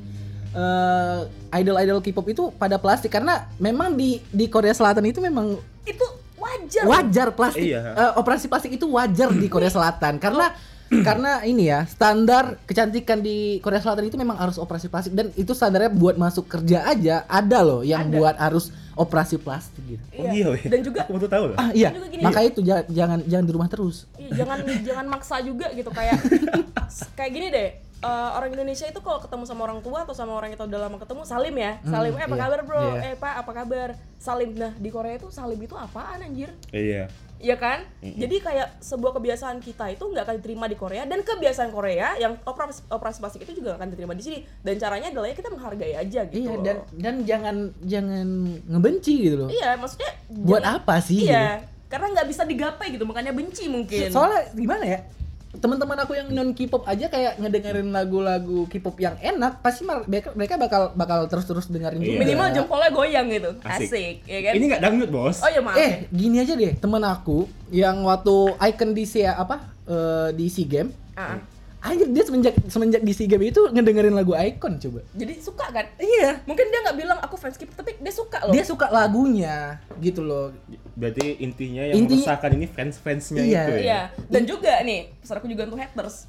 eh, 0.51 1.21
idol-idol 1.55 2.01
K-pop 2.01 2.27
itu 2.27 2.43
pada 2.53 2.77
plastik 2.77 3.09
karena 3.11 3.35
memang 3.59 3.93
di 3.93 4.21
di 4.29 4.47
Korea 4.47 4.73
Selatan 4.73 5.05
itu 5.05 5.21
memang 5.21 5.57
itu 5.83 6.07
wajar 6.37 6.85
wajar 6.85 7.29
plastik 7.31 7.69
Iya. 7.69 7.81
eh, 7.91 8.13
operasi 8.15 8.47
plastik 8.47 8.73
itu 8.73 8.87
wajar 8.87 9.29
di 9.31 9.47
Korea 9.47 9.69
Selatan 9.69 10.17
karena 10.17 10.53
karena 11.07 11.40
ini 11.42 11.66
ya 11.66 11.85
standar 11.85 12.57
kecantikan 12.64 13.18
di 13.18 13.37
Korea 13.59 13.79
Selatan 13.79 14.05
itu 14.05 14.16
memang 14.16 14.35
harus 14.35 14.57
operasi 14.57 14.87
plastik 14.87 15.12
dan 15.12 15.29
itu 15.35 15.53
standarnya 15.53 15.88
buat 15.88 16.14
masuk 16.14 16.44
kerja 16.44 16.85
aja 16.85 17.22
ada 17.24 17.61
loh 17.61 17.81
yang 17.83 18.09
Ada. 18.09 18.14
buat 18.14 18.37
harus 18.37 18.64
operasi 18.94 19.37
plastik 19.37 19.85
gitu. 19.87 20.03
Oh 20.16 20.27
iya, 20.27 20.46
weh. 20.48 20.64
dan 20.64 20.81
juga 20.81 21.05
Aku 21.05 21.14
baru 21.14 21.29
tahu 21.29 21.44
loh. 21.46 21.57
Ah 21.57 21.70
iya, 21.70 21.92
juga 21.92 22.09
gini. 22.09 22.18
makanya 22.20 22.48
itu 22.48 22.61
ja- 22.62 22.87
jangan 22.88 23.18
jangan 23.22 23.44
di 23.44 23.53
rumah 23.53 23.68
terus. 23.68 24.11
Iya, 24.16 24.42
jangan 24.42 24.59
jangan 24.88 25.07
maksa 25.07 25.37
juga 25.38 25.70
gitu 25.70 25.87
kayak 25.88 26.18
kayak 27.14 27.31
gini 27.31 27.48
deh. 27.48 27.70
eh, 27.98 28.31
orang 28.31 28.51
Indonesia 28.51 28.87
itu 28.87 28.98
kalau 28.98 29.18
ketemu 29.18 29.42
sama 29.42 29.66
orang 29.66 29.83
tua 29.83 30.03
atau 30.03 30.14
sama 30.14 30.31
orang 30.33 30.51
yang 30.51 30.61
udah 30.61 30.81
lama 30.81 30.96
ketemu 30.96 31.22
salim 31.24 31.51
ya. 31.53 31.83
Salim, 31.85 32.14
eh 32.14 32.22
apa 32.22 32.31
iya, 32.31 32.40
kabar, 32.40 32.61
Bro? 32.62 32.79
iya. 32.81 33.01
Eh, 33.05 33.14
Pak, 33.14 33.35
apa 33.38 33.51
kabar? 33.53 33.88
Salim. 34.16 34.51
Nah, 34.55 34.70
di 34.72 34.88
Korea 34.88 35.14
itu 35.14 35.29
salim 35.29 35.59
itu 35.59 35.74
apaan 35.74 36.22
anjir? 36.22 36.55
Iya. 36.70 37.11
Iya 37.38 37.55
kan? 37.55 37.87
Jadi 38.03 38.42
kayak 38.42 38.83
sebuah 38.83 39.14
kebiasaan 39.14 39.62
kita 39.62 39.94
itu 39.94 40.03
nggak 40.03 40.24
akan 40.27 40.37
diterima 40.42 40.66
di 40.66 40.74
Korea 40.74 41.07
dan 41.07 41.22
kebiasaan 41.22 41.70
Korea 41.70 42.18
yang 42.18 42.35
operasi 42.42 42.83
operasi 42.90 43.18
plastik 43.22 43.46
itu 43.46 43.62
juga 43.62 43.74
nggak 43.74 43.79
akan 43.79 43.88
diterima 43.94 44.14
di 44.18 44.22
sini. 44.27 44.38
Dan 44.59 44.74
caranya 44.77 45.09
adalah 45.14 45.31
ya 45.31 45.37
kita 45.38 45.48
menghargai 45.48 45.94
aja 45.94 46.20
gitu. 46.27 46.35
Iya 46.35 46.53
loh. 46.53 46.64
dan 46.66 46.77
dan 46.98 47.14
jangan 47.22 47.57
jangan 47.87 48.27
ngebenci 48.66 49.14
gitu 49.22 49.37
loh. 49.46 49.48
Iya, 49.48 49.79
maksudnya 49.79 50.11
Buat 50.29 50.62
jangan- 50.62 50.79
apa 50.83 50.94
sih? 50.98 51.20
Iya, 51.24 51.46
karena 51.87 52.07
nggak 52.11 52.29
bisa 52.29 52.42
digapai 52.42 52.87
gitu, 52.90 53.05
makanya 53.07 53.31
benci 53.31 53.70
mungkin. 53.70 54.11
Soalnya 54.11 54.51
gimana 54.53 54.85
ya? 54.85 54.98
Teman-teman 55.49 55.97
aku 55.97 56.13
yang 56.13 56.29
non 56.29 56.53
K-pop 56.53 56.85
aja 56.85 57.09
kayak 57.09 57.41
ngedengerin 57.41 57.89
lagu-lagu 57.89 58.69
K-pop 58.69 59.01
yang 59.01 59.17
enak, 59.17 59.65
pasti 59.65 59.89
mereka, 59.89 60.37
mereka 60.37 60.61
bakal 60.61 60.93
bakal 60.93 61.25
terus-terus 61.25 61.73
dengerin 61.73 62.05
juga. 62.05 62.21
minimal 62.21 62.49
jempolnya 62.53 62.91
goyang 62.93 63.27
gitu. 63.33 63.51
Asik. 63.65 63.89
Asik, 63.89 64.17
ya 64.29 64.39
kan? 64.45 64.53
Ini 64.53 64.65
nggak 64.69 64.83
dangdut, 64.85 65.11
Bos. 65.11 65.41
Oh 65.41 65.49
ya 65.49 65.65
maaf. 65.65 65.81
Eh, 65.81 66.05
gini 66.13 66.37
aja 66.45 66.53
deh, 66.53 66.77
teman 66.77 67.01
aku 67.01 67.49
yang 67.73 68.05
waktu 68.05 68.55
icon 68.61 68.93
di 68.93 69.05
SEA 69.09 69.33
apa? 69.33 69.79
eh, 69.89 70.29
di 70.37 70.47
SEA 70.53 70.69
Game. 70.69 70.91
Ah, 71.17 71.35
ah. 71.35 71.39
Anjir 71.79 72.11
dia 72.11 72.27
semenjak 72.27 72.55
semenjak 72.67 73.01
di 73.01 73.12
SEA 73.12 73.31
Game 73.31 73.47
itu 73.47 73.62
ngedengerin 73.71 74.11
lagu 74.11 74.35
icon 74.35 74.77
coba. 74.77 74.99
Jadi 75.14 75.38
suka 75.38 75.71
kan? 75.71 75.87
Iya. 75.95 76.43
Mungkin 76.43 76.67
dia 76.69 76.81
nggak 76.83 76.99
bilang 76.99 77.19
aku 77.23 77.38
fans 77.38 77.55
K-pop 77.55 77.71
tapi 77.77 77.95
dia 77.97 78.11
suka 78.11 78.43
loh. 78.43 78.51
Dia 78.51 78.67
suka 78.67 78.91
lagunya 78.91 79.79
gitu 80.03 80.27
loh. 80.27 80.51
Berarti 80.93 81.38
intinya 81.38 81.87
yang 81.87 82.03
Intinya- 82.03 82.27
meresahkan 82.27 82.51
ini 82.53 82.67
fans-fansnya 82.67 83.43
Iya. 83.47 83.62
itu 83.62 83.73
ya. 83.73 83.83
Iya. 83.87 84.01
Dan 84.27 84.43
juga 84.43 84.75
nih, 84.83 85.14
pesan 85.23 85.38
aku 85.38 85.47
juga 85.47 85.62
untuk 85.64 85.79
haters. 85.79 86.27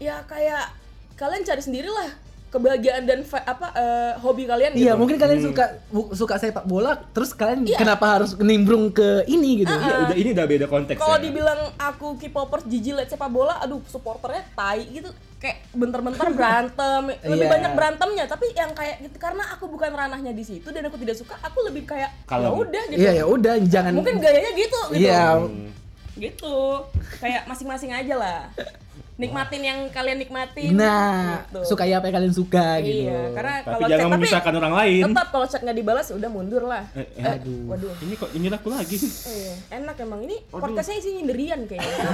Ya 0.00 0.24
kayak 0.24 0.72
kalian 1.14 1.44
cari 1.44 1.60
sendirilah 1.60 2.10
kebahagiaan 2.54 3.02
dan 3.02 3.18
apa 3.26 3.66
eh, 3.74 4.12
hobi 4.16 4.44
kalian 4.44 4.70
gitu. 4.72 4.86
Iya, 4.86 4.94
mungkin 4.94 5.16
kalian 5.16 5.38
Hmm. 5.38 5.48
suka 5.50 5.64
bu- 5.88 6.10
suka 6.12 6.34
sepak 6.36 6.62
bola, 6.64 6.94
terus 7.10 7.34
kalian 7.34 7.66
Iya. 7.66 7.76
kenapa 7.76 8.06
harus 8.12 8.38
nimbrung 8.38 8.88
ke 8.88 9.26
ini 9.26 9.60
gitu? 9.60 9.74
Ya, 9.74 9.96
udah 10.04 10.14
ini 10.14 10.30
udah 10.30 10.46
beda 10.46 10.66
konteks 10.66 10.96
Kalau 10.96 11.18
ya. 11.18 11.22
dibilang 11.24 11.60
aku 11.74 12.14
K-popers 12.16 12.64
jijik 12.64 12.94
liat 12.94 13.08
sepak 13.08 13.26
bola, 13.28 13.58
aduh 13.58 13.82
supporternya 13.84 14.46
tai 14.52 14.86
gitu 14.86 15.10
kayak 15.36 15.60
bentar-bentar 15.72 16.24
berantem, 16.30 17.02
lebih 17.26 17.42
Iya. 17.42 17.52
banyak 17.52 17.72
berantemnya. 17.72 18.24
Tapi 18.24 18.46
yang 18.52 18.70
kayak 18.70 19.02
gitu 19.02 19.16
karena 19.18 19.44
aku 19.50 19.66
bukan 19.66 19.90
ranahnya 19.90 20.30
di 20.30 20.40
situ 20.40 20.64
dan 20.66 20.86
aku 20.86 20.96
tidak 20.96 21.16
suka, 21.16 21.34
aku 21.38 21.58
lebih 21.64 21.84
kayak 21.84 22.14
ya 22.14 22.24
Kalem. 22.24 22.54
udah 22.54 22.82
gitu. 22.88 22.98
Iya 22.98 23.12
ya 23.12 23.24
udah 23.26 23.54
jangan 23.64 23.92
Mungkin 23.92 24.16
gayanya 24.16 24.52
gitu 24.54 24.80
gitu. 24.88 25.02
Iya. 25.02 25.42
Hmm. 25.42 25.68
Gitu. 26.14 26.54
Kayak 27.18 27.42
masing-masing 27.44 27.90
aja 27.90 28.14
lah. 28.14 28.40
Nikmatin 29.14 29.62
yang 29.62 29.78
kalian 29.94 30.18
nikmatin. 30.18 30.74
Nah, 30.74 31.46
gitu. 31.46 31.62
suka 31.70 31.86
apa 31.86 32.10
yang 32.10 32.16
kalian 32.18 32.34
suka 32.34 32.82
gitu. 32.82 33.06
Iya, 33.06 33.20
karena 33.30 33.54
Tapi 33.62 33.70
kalau 33.70 33.86
jangan 33.86 33.94
chat 33.94 34.10
tapi 34.10 34.18
memisahkan 34.18 34.54
orang 34.58 34.74
lain. 34.74 35.02
tetap 35.06 35.28
kalau 35.30 35.46
chat 35.46 35.60
nggak 35.62 35.76
dibalas 35.78 36.06
udah 36.10 36.30
mundur 36.34 36.62
lah. 36.66 36.82
Eh, 36.98 37.06
eh, 37.14 37.34
Aduh. 37.38 37.70
Waduh. 37.70 37.94
Ini 38.02 38.14
kok 38.18 38.30
ini 38.34 38.46
aku 38.50 38.68
lagi 38.74 38.96
sih. 38.98 39.12
Iya, 39.30 39.54
enak 39.78 39.96
emang 40.02 40.20
ini 40.26 40.42
podcastnya 40.50 40.98
isinya 40.98 41.14
nyinderian 41.22 41.60
kayaknya. 41.70 41.94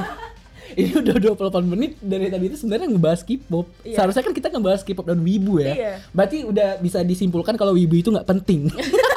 Ini 0.70 1.02
udah 1.02 1.34
28 1.34 1.66
menit 1.66 1.98
dari 1.98 2.30
tadi 2.30 2.46
itu 2.46 2.54
sebenarnya 2.54 2.94
ngebahas 2.94 3.26
K-pop. 3.26 3.66
Iya. 3.82 3.96
Seharusnya 3.98 4.22
kan 4.22 4.34
kita 4.38 4.54
ngebahas 4.54 4.86
K-pop 4.86 5.02
dan 5.02 5.18
wibu 5.18 5.58
ya. 5.58 5.74
Iya. 5.74 5.92
Berarti 6.14 6.46
udah 6.46 6.78
bisa 6.78 7.02
disimpulkan 7.02 7.58
kalau 7.58 7.74
wibu 7.74 7.98
itu 7.98 8.14
nggak 8.14 8.22
penting. 8.22 8.70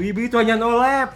Wibi 0.00 0.32
itu 0.32 0.36
hanya 0.40 0.56
nolep. 0.56 1.12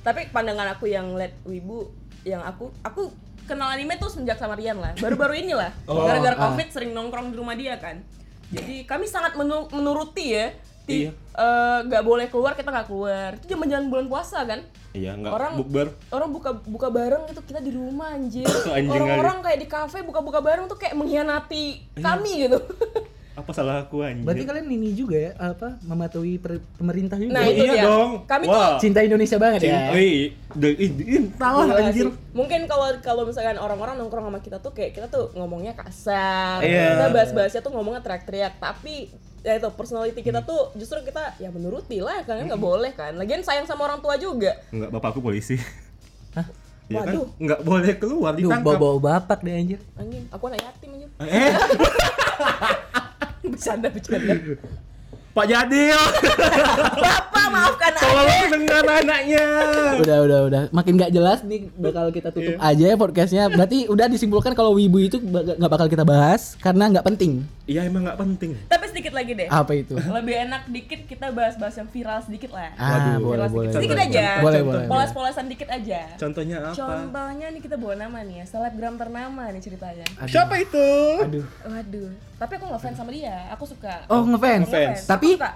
Tapi 0.00 0.32
pandangan 0.32 0.72
aku 0.72 0.88
yang 0.88 1.12
liat 1.12 1.36
wibu, 1.44 1.92
yang 2.24 2.40
aku 2.40 2.72
aku 2.80 3.12
kenal 3.46 3.68
anime 3.68 3.94
tuh 3.96 4.10
sejak 4.10 4.36
sama 4.36 4.52
Rian 4.52 4.76
lah. 4.76 4.92
Baru-baru 4.94 5.34
ini 5.36 5.54
lah. 5.54 5.70
Oh, 5.86 6.04
Gara-gara 6.04 6.34
ah. 6.34 6.42
covid 6.50 6.68
sering 6.68 6.90
nongkrong 6.90 7.30
di 7.30 7.36
rumah 7.36 7.54
dia 7.54 7.78
kan. 7.78 8.02
Jadi 8.46 8.82
kami 8.82 9.06
sangat 9.06 9.34
menu- 9.34 9.70
menuruti 9.70 10.34
ya. 10.34 10.50
Ti- 10.84 11.06
Iya. 11.06 11.10
eh, 11.10 11.78
nggak 11.82 12.02
boleh 12.02 12.26
keluar 12.26 12.54
kita 12.54 12.70
nggak 12.70 12.86
keluar. 12.86 13.34
Itu 13.36 13.50
zaman 13.50 13.86
bulan 13.86 14.06
puasa 14.06 14.42
kan. 14.42 14.62
Iya, 14.92 15.12
enggak 15.12 15.32
Orang- 15.34 15.56
bukber. 15.56 15.86
Orang 16.08 16.30
buka 16.30 16.50
buka 16.56 16.88
bareng 16.88 17.26
itu 17.26 17.40
kita 17.42 17.58
di 17.58 17.70
rumah 17.70 18.14
anjir. 18.14 18.46
Orang-orang 18.86 19.42
kayak 19.42 19.58
di 19.58 19.66
kafe 19.66 20.00
buka-buka 20.00 20.38
bareng 20.38 20.66
tuh 20.66 20.76
kayak 20.76 20.94
mengkhianati 20.94 21.64
kami 21.96 22.46
gitu. 22.46 22.58
Apa 23.36 23.52
salah 23.52 23.84
aku 23.84 24.00
anjir? 24.00 24.24
Berarti 24.24 24.42
kalian 24.42 24.66
ini 24.66 24.96
juga 24.96 25.16
ya 25.20 25.32
apa 25.36 25.76
mematuhi 25.84 26.40
per- 26.40 26.64
pemerintah 26.74 27.14
juga. 27.14 27.36
Nah, 27.36 27.44
itu 27.44 27.62
iya 27.62 27.72
dia. 27.74 27.84
dong. 27.84 28.10
Kami 28.24 28.44
Wah. 28.48 28.80
Cinta 28.80 29.00
Indonesia 29.00 29.36
banget 29.36 29.60
ya. 29.62 29.92
Wih, 29.92 30.32
de- 30.50 30.72
ih, 30.74 30.90
ih, 30.96 31.22
salah 31.36 31.68
Gila 31.68 31.76
anjir. 31.84 32.06
sih. 32.08 32.32
Mungkin 32.32 32.60
kalau 32.64 32.88
kalau 32.98 33.22
misalkan 33.22 33.56
orang-orang 33.56 33.94
nongkrong 33.94 34.24
sama 34.24 34.40
kita 34.40 34.56
tuh 34.58 34.72
kayak 34.72 34.96
kita 34.96 35.06
tuh 35.06 35.28
ngomongnya 35.32 35.76
kasar. 35.76 36.64
Iya. 36.64 36.96
Kita 36.96 37.06
bahas-bahasnya 37.12 37.60
tuh 37.60 37.72
ngomongnya 37.72 38.00
teriak-teriak, 38.00 38.56
tapi 38.56 39.12
ya 39.40 39.52
itu 39.54 39.68
personality 39.70 40.24
kita 40.24 40.40
tuh 40.42 40.72
justru 40.74 40.98
kita 41.02 41.36
ya 41.36 41.48
menuruti 41.48 42.00
lah 42.00 42.24
kalian 42.24 42.48
nggak 42.48 42.58
boleh 42.58 42.90
kan. 42.90 43.12
Lagian 43.14 43.44
sayang 43.44 43.68
sama 43.68 43.84
orang 43.84 44.00
tua 44.00 44.16
juga. 44.16 44.56
Enggak, 44.68 44.90
bapakku 44.90 45.20
polisi. 45.20 45.60
Hah? 46.32 46.48
Ya 46.86 47.02
kan? 47.02 47.18
Waduh. 47.18 47.26
Enggak 47.42 47.60
boleh 47.66 47.92
keluar 47.98 48.30
Duh, 48.30 48.46
ditangkap. 48.46 48.78
bawa-bawa 48.78 48.96
bapak 49.18 49.42
deh 49.42 49.50
anjir. 49.50 49.80
Anjing, 49.98 50.22
aku 50.30 50.42
anak 50.46 50.62
yatim 50.62 50.90
anjing. 50.94 51.10
Eh, 51.18 51.50
bercanda 53.48 53.88
bercanda. 53.88 54.34
Pak 55.32 55.46
Jadil. 55.46 56.00
Bapak 56.96 57.46
maafkan 57.46 57.92
Tolong 58.00 58.24
aja. 58.24 58.46
dengar 58.48 58.84
anaknya. 58.86 59.44
udah 59.96 60.18
udah 60.22 60.38
udah 60.46 60.62
makin 60.70 60.92
nggak 60.96 61.12
jelas 61.12 61.38
nih 61.42 61.68
bakal 61.72 62.08
kita 62.08 62.28
tutup 62.30 62.56
aja 62.56 62.84
ya 62.86 62.96
podcastnya 62.96 63.44
berarti 63.48 63.84
udah 63.86 64.06
disimpulkan 64.06 64.52
kalau 64.52 64.72
wibu 64.72 64.96
itu 64.98 65.20
nggak 65.20 65.68
bakal 65.68 65.86
kita 65.86 66.02
bahas 66.02 66.56
karena 66.56 66.88
nggak 66.88 67.04
penting 67.04 67.44
Iya 67.66 67.84
emang 67.84 68.06
nggak 68.06 68.16
penting. 68.16 68.50
Tapi 68.64 68.85
sedikit 68.96 69.12
lagi 69.12 69.32
deh. 69.34 69.44
apa 69.46 69.72
itu 69.72 69.92
Lebih 69.92 70.34
enak 70.42 70.62
dikit 70.66 71.00
kita 71.04 71.28
bahas-bahas 71.30 71.76
yang 71.76 71.84
viral 71.86 72.16
sedikit 72.18 72.50
lah. 72.50 72.72
ah 72.74 72.88
Waduh. 72.88 73.20
boleh 73.20 73.20
Viral 73.20 73.28
boleh 73.46 73.68
sedikit. 73.68 73.76
Sedikit 73.76 73.92
Contoh- 73.94 74.08
aja. 74.10 74.26
boleh 74.40 74.60
boleh 74.62 74.84
Poles-polesan 74.86 75.44
dikit 75.46 75.68
aja. 75.68 76.00
Contohnya 76.16 76.56
apa? 76.62 76.72
Contohnya 76.74 77.46
nih 77.50 77.60
kita 77.60 77.76
bawa 77.76 77.94
nama 77.94 78.18
nih 78.22 78.36
ya, 78.38 78.44
selebgram 78.46 78.96
ternama 78.96 79.42
nih 79.50 79.60
ceritanya. 79.60 80.06
Aduh. 80.16 80.32
Siapa 80.32 80.54
itu? 80.56 80.88
aduh 81.18 81.44
Waduh, 81.62 82.08
tapi 82.34 82.52
aku 82.54 82.64
nggak 82.66 82.80
fans 82.80 82.96
sama 82.96 83.10
dia. 83.10 83.36
Aku 83.50 83.64
suka. 83.64 83.94
oh 84.06 84.24
ngefans 84.24 84.64
ngefans. 84.64 85.00
Tapi- 85.06 85.36
suka. 85.36 85.50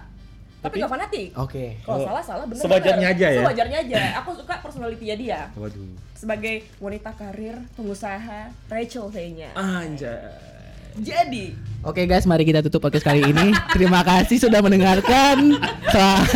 tapi 0.60 0.76
nggak 0.76 0.92
fanatik. 0.92 1.28
oke 1.34 1.64
Kalau 1.80 1.96
Oh, 1.96 2.04
salah 2.04 2.20
salah 2.20 2.44
bener. 2.44 2.60
sewajarnya 2.60 3.06
aja 3.08 3.26
ya? 3.30 3.40
Sewajarnya 3.40 3.78
aja. 3.80 3.98
Aku 4.20 4.30
suka 4.34 4.60
personality 4.60 5.08
dia 5.08 5.48
Waduh. 5.54 5.88
sebagai 6.12 6.68
wanita 6.76 7.10
karir, 7.10 7.56
pengusaha, 7.72 8.52
Rachel 8.68 9.08
kayaknya. 9.08 9.48
Anjay. 9.56 10.49
Jadi, 10.98 11.70
Oke 11.80 12.04
guys, 12.04 12.28
mari 12.28 12.44
kita 12.44 12.60
tutup 12.60 12.84
podcast 12.84 13.08
kali 13.08 13.24
ini. 13.24 13.56
Terima 13.72 14.04
kasih 14.04 14.36
sudah 14.36 14.60
mendengarkan. 14.60 15.56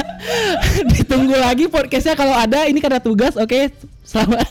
Ditunggu 0.97 1.37
lagi 1.37 1.69
podcastnya 1.69 2.17
kalau 2.17 2.33
ada. 2.33 2.65
Ini 2.65 2.81
karena 2.81 2.97
tugas, 2.97 3.37
oke. 3.37 3.69
Selamat. 4.09 4.49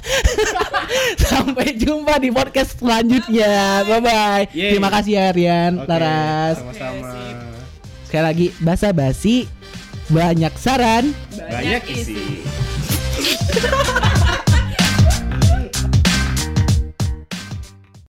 Sampai 1.33 1.73
jumpa 1.81 2.21
di 2.21 2.29
podcast 2.29 2.77
selanjutnya. 2.77 3.81
Bye 3.89 4.01
bye. 4.05 4.43
Yeay. 4.53 4.77
Terima 4.77 4.93
kasih 4.93 5.13
ya 5.17 5.25
Rian, 5.33 5.81
Oke, 5.81 5.89
Laras. 5.89 6.61
Sama-sama. 6.61 7.09
Sekali 8.05 8.23
lagi 8.29 8.47
basa 8.61 8.93
basi, 8.93 9.49
banyak 10.13 10.53
saran. 10.61 11.09
Banyak 11.33 11.89
isi. 11.89 12.45